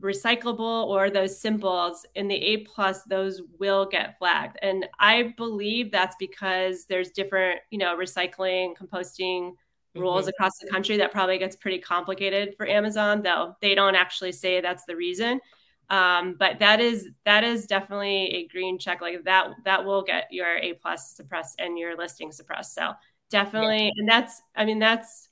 recyclable 0.00 0.86
or 0.86 1.10
those 1.10 1.40
symbols 1.40 2.04
in 2.14 2.28
the 2.28 2.34
A 2.34 2.56
plus, 2.58 3.02
those 3.04 3.42
will 3.58 3.86
get 3.86 4.18
flagged. 4.18 4.58
And 4.62 4.86
I 4.98 5.34
believe 5.36 5.92
that's 5.92 6.16
because 6.18 6.86
there's 6.86 7.10
different, 7.10 7.60
you 7.70 7.78
know, 7.78 7.96
recycling, 7.96 8.74
composting 8.76 9.52
rules 9.94 10.22
mm-hmm. 10.22 10.30
across 10.30 10.58
the 10.58 10.68
country 10.68 10.96
that 10.98 11.12
probably 11.12 11.38
gets 11.38 11.56
pretty 11.56 11.78
complicated 11.78 12.54
for 12.56 12.66
Amazon, 12.66 13.22
though 13.22 13.56
they 13.60 13.74
don't 13.74 13.94
actually 13.94 14.32
say 14.32 14.60
that's 14.60 14.84
the 14.84 14.96
reason. 14.96 15.40
Um, 15.88 16.34
but 16.36 16.58
that 16.58 16.80
is 16.80 17.08
that 17.24 17.44
is 17.44 17.66
definitely 17.66 18.34
a 18.34 18.48
green 18.48 18.78
check 18.78 19.00
like 19.00 19.22
that 19.24 19.50
that 19.64 19.84
will 19.84 20.02
get 20.02 20.26
your 20.32 20.56
A 20.56 20.72
plus 20.74 21.12
suppressed 21.12 21.60
and 21.60 21.78
your 21.78 21.96
listing 21.96 22.32
suppressed. 22.32 22.74
So 22.74 22.92
definitely, 23.30 23.84
yeah. 23.84 23.92
and 23.96 24.08
that's 24.08 24.42
I 24.56 24.64
mean 24.64 24.80
that's 24.80 25.28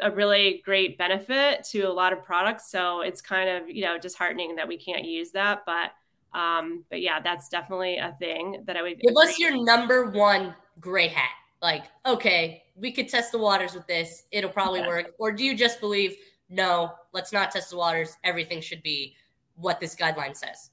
a 0.00 0.10
really 0.10 0.62
great 0.64 0.96
benefit 0.98 1.64
to 1.64 1.82
a 1.82 1.92
lot 1.92 2.12
of 2.12 2.22
products. 2.22 2.70
So 2.70 3.00
it's 3.00 3.20
kind 3.20 3.48
of, 3.48 3.68
you 3.68 3.84
know, 3.84 3.98
disheartening 3.98 4.56
that 4.56 4.68
we 4.68 4.76
can't 4.76 5.04
use 5.04 5.30
that. 5.32 5.62
But 5.66 5.92
um, 6.38 6.84
but 6.90 7.00
yeah, 7.00 7.20
that's 7.20 7.48
definitely 7.48 7.96
a 7.96 8.14
thing 8.20 8.62
that 8.66 8.76
I 8.76 8.82
would 8.82 9.00
give 9.00 9.16
us 9.16 9.38
your 9.38 9.62
number 9.64 10.10
one 10.10 10.54
gray 10.78 11.08
hat. 11.08 11.30
Like, 11.60 11.84
okay, 12.06 12.62
we 12.76 12.92
could 12.92 13.08
test 13.08 13.32
the 13.32 13.38
waters 13.38 13.74
with 13.74 13.86
this, 13.86 14.24
it'll 14.30 14.50
probably 14.50 14.80
yeah. 14.80 14.86
work. 14.86 15.14
Or 15.18 15.32
do 15.32 15.44
you 15.44 15.56
just 15.56 15.80
believe, 15.80 16.16
no, 16.48 16.92
let's 17.12 17.32
not 17.32 17.50
test 17.50 17.70
the 17.70 17.76
waters, 17.76 18.16
everything 18.24 18.60
should 18.60 18.82
be 18.82 19.16
what 19.56 19.80
this 19.80 19.94
guideline 19.96 20.36
says? 20.36 20.70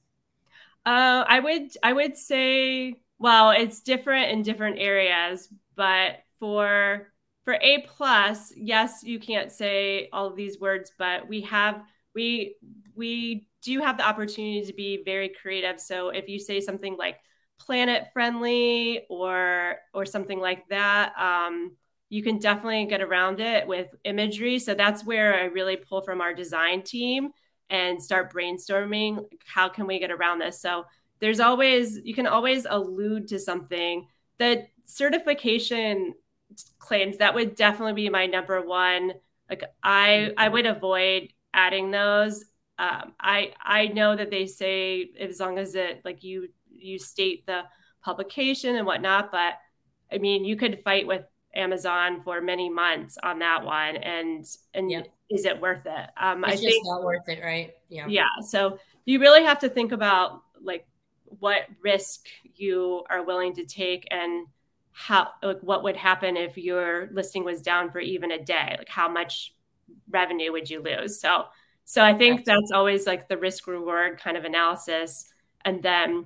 Uh, 0.85 1.25
I 1.27 1.39
would 1.39 1.71
I 1.83 1.91
would 1.91 2.15
say 2.15 3.01
Well, 3.19 3.51
it's 3.51 3.81
different 3.81 4.31
in 4.31 4.43
different 4.43 4.77
areas, 4.79 5.49
but 5.75 6.23
for 6.39 7.11
for 7.47 7.57
A 7.61 7.85
plus, 7.87 8.51
yes, 8.57 9.03
you 9.03 9.21
can't 9.21 9.53
say 9.53 10.09
all 10.11 10.27
of 10.27 10.35
these 10.35 10.59
words, 10.59 10.91
but 10.99 11.29
we 11.29 11.39
have 11.43 11.81
we 12.13 12.57
we 12.93 13.47
do 13.61 13.79
have 13.79 13.95
the 13.95 14.05
opportunity 14.05 14.65
to 14.65 14.73
be 14.73 15.01
very 15.05 15.29
creative. 15.29 15.79
So 15.79 16.09
if 16.09 16.27
you 16.27 16.39
say 16.39 16.59
something 16.59 16.97
like 16.97 17.21
planet 17.57 18.09
friendly 18.11 19.05
or 19.09 19.77
or 19.93 20.05
something 20.05 20.41
like 20.41 20.67
that, 20.67 21.17
um, 21.17 21.77
you 22.09 22.21
can 22.21 22.37
definitely 22.37 22.85
get 22.87 23.01
around 23.01 23.39
it 23.39 23.65
with 23.65 23.95
imagery. 24.03 24.59
So 24.59 24.73
that's 24.73 25.05
where 25.05 25.33
I 25.33 25.45
really 25.45 25.77
pull 25.77 26.01
from 26.01 26.19
our 26.19 26.33
design 26.33 26.81
team 26.81 27.29
and 27.69 28.03
start 28.03 28.33
brainstorming 28.33 29.23
how 29.45 29.69
can 29.69 29.87
we 29.87 29.99
get 29.99 30.11
around 30.11 30.39
this. 30.39 30.59
So 30.59 30.83
there's 31.21 31.39
always 31.39 31.97
you 32.03 32.13
can 32.13 32.27
always 32.27 32.67
allude 32.69 33.29
to 33.29 33.39
something. 33.39 34.05
The 34.37 34.67
certification 34.83 36.13
claims 36.79 37.17
that 37.17 37.35
would 37.35 37.55
definitely 37.55 37.93
be 37.93 38.09
my 38.09 38.25
number 38.25 38.61
one. 38.61 39.13
Like 39.49 39.63
I 39.83 40.33
I 40.37 40.49
would 40.49 40.65
avoid 40.65 41.29
adding 41.53 41.91
those. 41.91 42.43
Um, 42.79 43.13
I 43.19 43.53
I 43.61 43.87
know 43.87 44.15
that 44.15 44.29
they 44.29 44.45
say 44.45 45.09
as 45.19 45.39
long 45.39 45.57
as 45.57 45.75
it 45.75 46.01
like 46.05 46.23
you 46.23 46.49
you 46.69 46.99
state 46.99 47.45
the 47.45 47.63
publication 48.01 48.75
and 48.75 48.85
whatnot, 48.85 49.31
but 49.31 49.53
I 50.11 50.17
mean 50.17 50.45
you 50.45 50.55
could 50.55 50.83
fight 50.83 51.07
with 51.07 51.23
Amazon 51.55 52.21
for 52.23 52.39
many 52.39 52.69
months 52.69 53.17
on 53.23 53.39
that 53.39 53.63
one, 53.63 53.97
and 53.97 54.45
and 54.73 54.91
yeah. 54.91 55.01
is 55.29 55.45
it 55.45 55.59
worth 55.59 55.85
it? 55.85 56.09
Um, 56.19 56.43
it's 56.45 56.53
I 56.53 56.65
think 56.65 56.85
not 56.85 57.03
worth 57.03 57.27
it, 57.27 57.41
right? 57.43 57.73
Yeah. 57.89 58.07
Yeah. 58.07 58.27
So 58.45 58.79
you 59.05 59.19
really 59.19 59.43
have 59.43 59.59
to 59.59 59.69
think 59.69 59.91
about 59.91 60.41
like 60.61 60.85
what 61.39 61.63
risk 61.81 62.27
you 62.55 63.03
are 63.09 63.23
willing 63.23 63.53
to 63.55 63.65
take 63.65 64.07
and 64.11 64.47
how 64.99 65.27
like 65.43 65.59
what 65.61 65.83
would 65.83 65.95
happen 65.95 66.35
if 66.35 66.57
your 66.57 67.07
listing 67.11 67.43
was 67.43 67.61
down 67.61 67.91
for 67.91 67.99
even 67.99 68.31
a 68.31 68.43
day 68.43 68.75
like 68.79 68.89
how 68.89 69.07
much 69.07 69.53
revenue 70.09 70.51
would 70.51 70.67
you 70.67 70.81
lose 70.81 71.21
so 71.21 71.43
so 71.85 72.03
i 72.03 72.11
think 72.11 72.43
that's 72.43 72.71
always 72.71 73.05
like 73.05 73.29
the 73.29 73.37
risk 73.37 73.67
reward 73.67 74.19
kind 74.19 74.35
of 74.35 74.43
analysis 74.43 75.25
and 75.65 75.83
then 75.83 76.25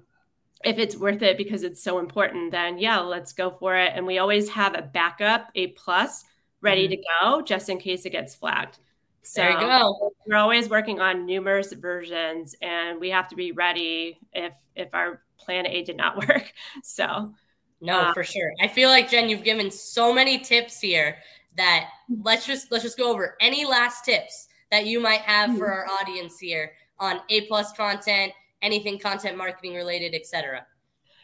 if 0.64 0.78
it's 0.78 0.96
worth 0.96 1.22
it 1.22 1.38
because 1.38 1.64
it's 1.64 1.84
so 1.84 2.00
important 2.00 2.50
then 2.50 2.78
yeah 2.78 2.98
let's 2.98 3.34
go 3.34 3.52
for 3.52 3.76
it 3.76 3.92
and 3.94 4.08
we 4.08 4.20
always 4.20 4.48
have 4.48 4.74
a 4.74 4.82
backup 4.82 5.50
a 5.56 5.68
plus 5.68 6.24
ready 6.62 6.88
mm-hmm. 6.88 7.02
to 7.02 7.08
go 7.22 7.42
just 7.42 7.68
in 7.68 7.78
case 7.78 8.06
it 8.06 8.12
gets 8.12 8.36
flagged 8.36 8.78
so 9.24 9.42
there 9.42 9.52
you 9.52 9.60
go. 9.60 10.14
We're 10.26 10.38
always 10.38 10.68
working 10.68 11.00
on 11.00 11.28
numerous 11.28 11.72
versions, 11.74 12.56
and 12.60 13.00
we 13.00 13.12
have 13.12 13.28
to 13.28 13.36
be 13.36 13.52
ready 13.52 14.20
if 14.34 14.54
if 14.76 14.90
our 14.94 15.22
plan 15.38 15.68
A 15.68 15.84
did 15.84 15.96
not 15.96 16.18
work. 16.28 16.52
So, 16.84 17.34
no, 17.82 18.00
uh, 18.00 18.14
for 18.14 18.24
sure. 18.24 18.54
I 18.62 18.68
feel 18.68 18.90
like 18.90 19.10
Jen, 19.10 19.28
you've 19.28 19.44
given 19.44 19.72
so 19.72 20.14
many 20.14 20.40
tips 20.40 20.80
here 20.80 21.18
that 21.58 21.90
let's 22.24 22.46
just 22.46 22.72
let's 22.72 22.84
just 22.84 22.98
go 22.98 23.12
over 23.12 23.36
any 23.42 23.66
last 23.66 24.06
tips 24.06 24.48
that 24.70 24.86
you 24.86 25.00
might 25.00 25.22
have 25.22 25.58
for 25.58 25.72
our 25.72 25.86
audience 25.88 26.40
here 26.40 26.72
on 27.00 27.20
A 27.30 27.42
plus 27.48 27.74
content, 27.74 28.32
anything 28.62 29.00
content 29.00 29.38
marketing 29.38 29.76
related, 29.76 30.14
etc. 30.14 30.66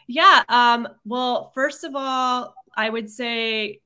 Yeah. 0.07 0.43
Um, 0.49 0.87
well, 1.05 1.51
first 1.53 1.83
of 1.83 1.95
all, 1.95 2.55
I 2.75 2.89
would 2.89 3.09
say 3.09 3.81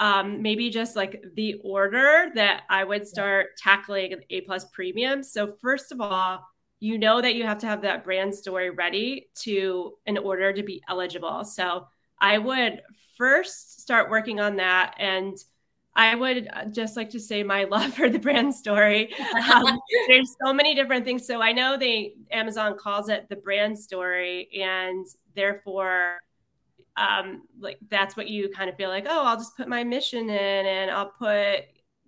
um, 0.00 0.42
maybe 0.42 0.70
just 0.70 0.96
like 0.96 1.22
the 1.34 1.60
order 1.64 2.30
that 2.34 2.62
I 2.68 2.84
would 2.84 3.06
start 3.06 3.56
tackling 3.56 4.14
A 4.30 4.42
plus 4.42 4.64
premium. 4.66 5.22
So 5.22 5.56
first 5.60 5.92
of 5.92 6.00
all, 6.00 6.46
you 6.80 6.98
know 6.98 7.20
that 7.20 7.34
you 7.34 7.44
have 7.44 7.58
to 7.58 7.66
have 7.66 7.82
that 7.82 8.04
brand 8.04 8.34
story 8.34 8.70
ready 8.70 9.28
to 9.40 9.94
in 10.06 10.18
order 10.18 10.52
to 10.52 10.62
be 10.62 10.82
eligible. 10.88 11.44
So 11.44 11.88
I 12.20 12.38
would 12.38 12.82
first 13.16 13.80
start 13.80 14.10
working 14.10 14.40
on 14.40 14.56
that 14.56 14.94
and 14.98 15.36
I 15.98 16.14
would 16.14 16.48
uh, 16.52 16.66
just 16.66 16.96
like 16.96 17.10
to 17.10 17.20
say 17.20 17.42
my 17.42 17.64
love 17.70 17.94
for 17.94 18.08
the 18.08 18.20
brand 18.20 18.54
story. 18.54 19.12
Um, 19.52 19.80
there's 20.08 20.36
so 20.44 20.52
many 20.52 20.74
different 20.74 21.04
things. 21.04 21.26
So 21.26 21.42
I 21.42 21.52
know 21.52 21.76
they 21.76 22.14
Amazon 22.30 22.76
calls 22.78 23.08
it 23.08 23.28
the 23.28 23.36
brand 23.36 23.76
story, 23.76 24.48
and 24.62 25.04
therefore 25.34 26.18
um, 26.96 27.42
like 27.60 27.78
that's 27.90 28.16
what 28.16 28.28
you 28.28 28.48
kind 28.50 28.68
of 28.70 28.76
feel 28.76 28.88
like, 28.88 29.06
oh, 29.08 29.24
I'll 29.24 29.36
just 29.36 29.56
put 29.56 29.68
my 29.68 29.84
mission 29.84 30.30
in 30.30 30.66
and 30.66 30.90
I'll 30.90 31.10
put 31.10 31.60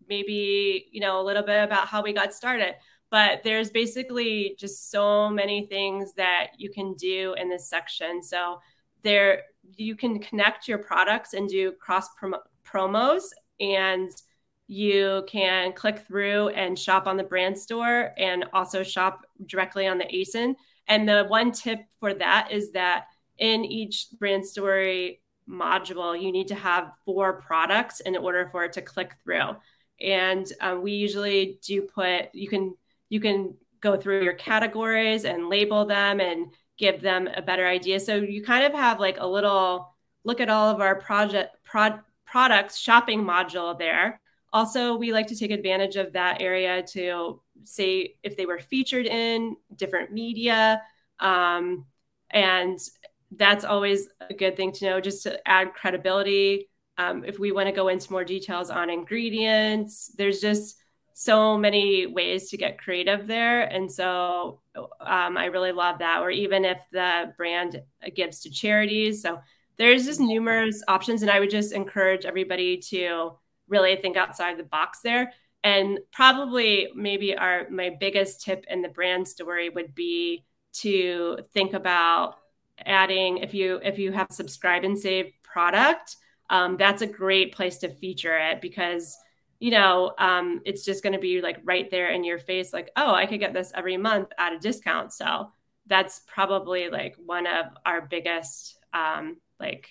maybe, 0.09 0.89
you 0.91 1.01
know, 1.01 1.21
a 1.21 1.25
little 1.25 1.45
bit 1.45 1.63
about 1.63 1.87
how 1.87 2.03
we 2.03 2.13
got 2.13 2.35
started. 2.35 2.75
But 3.11 3.43
there's 3.43 3.71
basically 3.71 4.57
just 4.59 4.91
so 4.91 5.29
many 5.29 5.67
things 5.67 6.15
that 6.15 6.49
you 6.59 6.71
can 6.71 6.95
do 6.95 7.35
in 7.39 7.49
this 7.49 7.69
section. 7.69 8.23
So 8.23 8.61
there 9.03 9.43
you 9.77 9.97
can 9.97 10.19
connect 10.19 10.69
your 10.69 10.79
products 10.79 11.35
and 11.35 11.49
do 11.49 11.73
cross 11.73 12.09
promos 12.65 13.23
and 13.61 14.11
you 14.67 15.25
can 15.27 15.73
click 15.73 15.99
through 16.07 16.49
and 16.51 16.79
shop 16.79 17.07
on 17.07 17.17
the 17.17 17.25
brand 17.25 17.59
store 17.59 18.13
and 18.17 18.45
also 18.53 18.83
shop 18.83 19.27
directly 19.47 19.87
on 19.87 19.99
the 19.99 20.05
ASIN. 20.05 20.55
And 20.87 21.09
the 21.09 21.25
one 21.27 21.51
tip 21.51 21.81
for 21.99 22.15
that 22.15 22.53
is 22.53 22.71
that 22.73 23.07
in 23.39 23.65
each 23.65 24.07
brand 24.19 24.47
story 24.47 25.23
module, 25.49 26.21
you 26.21 26.31
need 26.31 26.49
to 26.49 26.55
have 26.55 26.93
four 27.05 27.41
products 27.41 28.01
in 28.01 28.17
order 28.17 28.49
for 28.53 28.65
it 28.65 28.73
to 28.75 28.83
click 28.83 29.17
through. 29.25 29.57
And 30.01 30.47
um, 30.61 30.83
we 30.83 30.93
usually 30.93 31.59
do 31.63 31.83
put 31.83 32.33
you 32.33 32.49
can 32.49 32.75
you 33.09 33.21
can 33.21 33.57
go 33.81 33.97
through 33.97 34.23
your 34.23 34.35
categories 34.35 35.25
and 35.25 35.49
label 35.49 35.85
them 35.85 36.21
and 36.21 36.53
give 36.81 37.03
them 37.03 37.29
a 37.37 37.43
better 37.43 37.67
idea. 37.67 38.01
So 38.01 38.17
you 38.17 38.43
kind 38.43 38.65
of 38.65 38.73
have 38.73 38.99
like 38.99 39.19
a 39.21 39.27
little 39.27 39.95
look 40.25 40.41
at 40.41 40.49
all 40.49 40.71
of 40.71 40.81
our 40.81 40.97
project 40.97 41.63
prod, 41.63 42.01
products 42.25 42.79
shopping 42.79 43.23
module 43.23 43.79
there. 43.79 44.19
Also, 44.53 44.97
we 44.97 45.13
like 45.13 45.29
to 45.29 45.37
take 45.37 45.51
advantage 45.53 45.97
of 45.97 46.15
that 46.15 46.41
area 46.41 46.83
to 46.83 47.41
say 47.65 48.17
if 48.23 48.37
they 48.37 48.47
were 48.47 48.59
featured 48.59 49.07
in 49.07 49.57
different 49.77 50.11
media. 50.11 50.83
Um, 51.21 51.85
and 52.31 52.79
that's 53.37 53.65
always 53.65 54.09
a 54.29 54.35
good 54.35 54.57
thing 54.57 54.73
to 54.73 54.87
know 54.87 55.01
just 55.01 55.23
to 55.25 55.39
add 55.47 55.75
credibility. 55.75 56.69
Um, 56.97 57.25
if 57.25 57.39
we 57.39 57.53
want 57.53 57.69
to 57.69 57.73
go 57.73 57.89
into 57.89 58.11
more 58.11 58.25
details 58.25 58.71
on 58.71 58.91
ingredients, 58.91 60.11
there's 60.17 60.41
just 60.41 60.77
so 61.15 61.57
many 61.57 62.07
ways 62.07 62.51
to 62.51 62.57
get 62.57 62.79
creative 62.79 63.27
there. 63.27 63.63
And 63.63 63.91
so 63.91 64.61
um, 65.01 65.37
I 65.37 65.47
really 65.47 65.73
love 65.73 65.99
that. 65.99 66.21
Or 66.21 66.31
even 66.31 66.65
if 66.65 66.79
the 66.93 67.33
brand 67.37 67.83
gives 68.15 68.41
to 68.41 68.51
charities. 68.51 69.23
So 69.23 69.41
there's 69.77 70.05
just 70.05 70.21
numerous 70.21 70.83
options. 70.89 71.23
And 71.23 71.31
I 71.31 71.41
would 71.41 71.51
just 71.51 71.73
encourage 71.73 72.25
everybody 72.25 72.79
to 72.89 73.33
really 73.69 73.97
think 73.97 74.17
outside 74.17 74.59
the 74.59 74.65
box 74.65 75.01
there. 75.01 75.33
And 75.63 75.99
probably 76.13 76.89
maybe 76.95 77.37
our 77.37 77.69
my 77.71 77.97
biggest 78.01 78.43
tip 78.43 78.65
in 78.71 78.81
the 78.81 78.89
brand 78.89 79.29
story 79.29 79.69
would 79.69 79.95
be 79.95 80.45
to 80.73 81.39
think 81.53 81.75
about 81.75 82.37
adding 82.87 83.39
if 83.39 83.53
you 83.53 83.79
if 83.83 83.99
you 83.99 84.13
have 84.13 84.29
subscribe 84.31 84.85
and 84.85 84.99
save 84.99 85.33
product 85.43 86.17
um, 86.51 86.77
that's 86.77 87.03
a 87.03 87.07
great 87.07 87.55
place 87.55 87.79
to 87.79 87.89
feature 87.89 88.37
it 88.37 88.61
because 88.61 89.17
you 89.61 89.71
know 89.71 90.13
um, 90.19 90.61
it's 90.65 90.85
just 90.85 91.05
going 91.05 91.13
to 91.13 91.19
be 91.21 91.41
like 91.41 91.59
right 91.63 91.91
there 91.91 92.09
in 92.09 92.25
your 92.25 92.39
face 92.39 92.73
like 92.73 92.91
oh 92.97 93.15
i 93.15 93.27
could 93.27 93.39
get 93.39 93.53
this 93.53 93.71
every 93.75 93.97
month 93.97 94.29
at 94.39 94.53
a 94.53 94.59
discount. 94.59 95.13
So 95.13 95.53
that's 95.87 96.23
probably 96.27 96.89
like 96.89 97.15
one 97.25 97.47
of 97.47 97.67
our 97.87 98.01
biggest 98.01 98.79
um, 98.93 99.37
like 99.61 99.89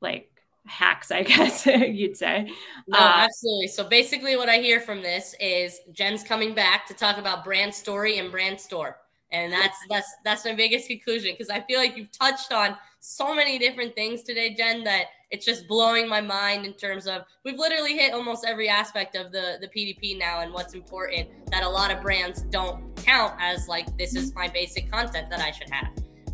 like 0.00 0.30
hacks 0.66 1.10
i 1.10 1.22
guess 1.24 1.66
you'd 1.66 2.16
say. 2.16 2.50
No 2.86 2.98
uh, 2.98 3.12
absolutely. 3.16 3.68
So 3.68 3.88
basically 3.88 4.36
what 4.36 4.48
i 4.48 4.58
hear 4.58 4.80
from 4.80 5.00
this 5.00 5.34
is 5.40 5.80
jen's 5.92 6.22
coming 6.22 6.54
back 6.54 6.86
to 6.86 6.94
talk 6.94 7.18
about 7.18 7.42
brand 7.42 7.74
story 7.74 8.18
and 8.18 8.30
brand 8.30 8.60
store. 8.60 8.98
And 9.32 9.52
that's 9.52 9.78
that's 9.88 10.12
that's 10.24 10.44
my 10.44 10.54
biggest 10.54 10.88
conclusion 10.88 11.32
because 11.32 11.50
I 11.50 11.60
feel 11.60 11.78
like 11.78 11.96
you've 11.96 12.10
touched 12.10 12.52
on 12.52 12.76
so 13.00 13.34
many 13.34 13.58
different 13.58 13.94
things 13.94 14.22
today, 14.22 14.54
Jen, 14.54 14.84
that 14.84 15.06
it's 15.30 15.46
just 15.46 15.66
blowing 15.66 16.08
my 16.08 16.20
mind 16.20 16.66
in 16.66 16.74
terms 16.74 17.06
of 17.06 17.22
we've 17.44 17.58
literally 17.58 17.96
hit 17.96 18.12
almost 18.12 18.44
every 18.46 18.68
aspect 18.68 19.16
of 19.16 19.32
the 19.32 19.58
the 19.60 19.68
PDP 19.68 20.18
now 20.18 20.40
and 20.40 20.52
what's 20.52 20.74
important 20.74 21.28
that 21.50 21.62
a 21.62 21.68
lot 21.68 21.90
of 21.90 22.02
brands 22.02 22.42
don't 22.42 22.94
count 22.96 23.34
as 23.40 23.68
like 23.68 23.96
this 23.96 24.14
is 24.14 24.34
my 24.34 24.48
basic 24.48 24.90
content 24.90 25.30
that 25.30 25.40
I 25.40 25.50
should 25.50 25.70
have. 25.70 25.88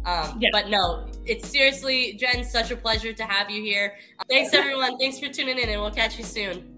Um, 0.04 0.38
yeah. 0.40 0.50
But 0.52 0.68
no, 0.68 1.08
it's 1.24 1.48
seriously, 1.48 2.14
Jen, 2.14 2.44
such 2.44 2.70
a 2.70 2.76
pleasure 2.76 3.12
to 3.12 3.24
have 3.24 3.50
you 3.50 3.60
here. 3.60 3.94
Thanks, 4.28 4.54
everyone. 4.54 4.96
Thanks 4.98 5.18
for 5.18 5.28
tuning 5.28 5.58
in, 5.58 5.68
and 5.68 5.80
we'll 5.80 5.90
catch 5.90 6.16
you 6.16 6.22
soon. 6.22 6.75